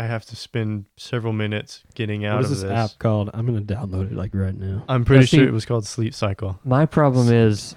[0.00, 2.92] I have to spend several minutes getting out What is of this, this.
[2.92, 3.28] app called?
[3.34, 4.82] I'm gonna download it like right now.
[4.88, 6.58] I'm pretty Now, sure see- it was called Sleep Cycle.
[6.64, 7.74] My problem is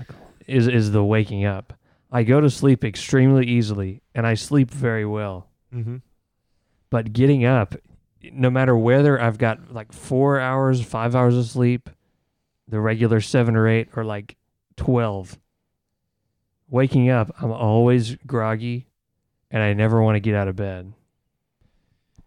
[0.47, 1.73] is is the waking up.
[2.11, 5.49] I go to sleep extremely easily, and I sleep very well.
[5.75, 5.97] Mm-hmm.
[6.89, 7.75] But getting up,
[8.31, 11.89] no matter whether I've got like four hours, five hours of sleep,
[12.69, 14.37] the regular seven or eight, or like
[14.77, 15.37] 12,
[16.69, 18.87] waking up, I'm always groggy
[19.51, 20.93] and I never want to get out of bed.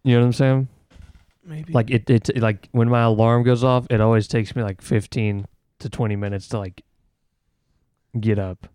[0.07, 0.69] You know what I'm saying?
[1.45, 4.81] Maybe Like it, it, like when my alarm goes off, it always takes me like
[4.81, 5.47] 15
[5.81, 6.83] to 20 minutes to like
[8.21, 8.69] get up.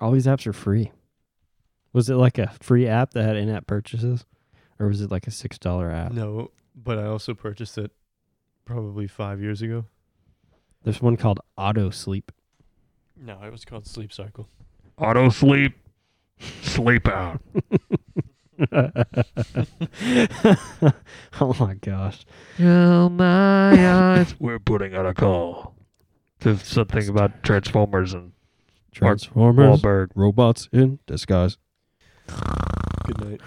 [0.00, 0.90] All these apps are free.
[1.92, 4.26] Was it like a free app that had in-app purchases,
[4.80, 6.10] or was it like a six dollar app?
[6.10, 7.92] no, but I also purchased it
[8.64, 9.84] probably five years ago.
[10.82, 12.32] There's one called Auto Sleep.
[13.16, 14.48] No, it was called Sleep Cycle.
[14.98, 15.74] Auto sleep,
[16.40, 17.40] sleep out.
[21.40, 22.24] oh my gosh!
[22.56, 23.72] Fill my
[24.18, 24.34] eyes.
[24.38, 25.74] We're putting out a call
[26.40, 28.32] to something about Transformers and
[29.00, 30.08] Mark Transformers, Wahlberg.
[30.14, 31.56] robots in disguise.
[33.06, 33.40] Good night.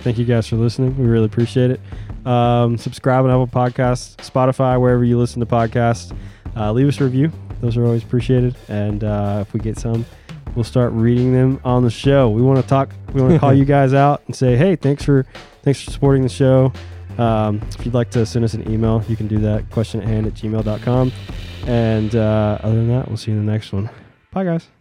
[0.00, 0.96] Thank you guys for listening.
[0.96, 1.80] We really appreciate it.
[2.26, 6.16] Um, subscribe on Apple Podcasts, Spotify, wherever you listen to podcasts.
[6.56, 7.32] Uh, leave us a review.
[7.60, 8.56] Those are always appreciated.
[8.68, 10.06] And uh, if we get some,
[10.54, 12.30] we'll start reading them on the show.
[12.30, 12.90] We want to talk.
[13.12, 15.24] We want to call you guys out and say, hey, thanks for
[15.62, 16.72] thanks for supporting the show.
[17.18, 19.68] Um, if you'd like to send us an email, you can do that.
[19.70, 21.12] Question at hand at gmail.com.
[21.66, 23.90] And uh, other than that, we'll see you in the next one.
[24.32, 24.77] Bye, guys.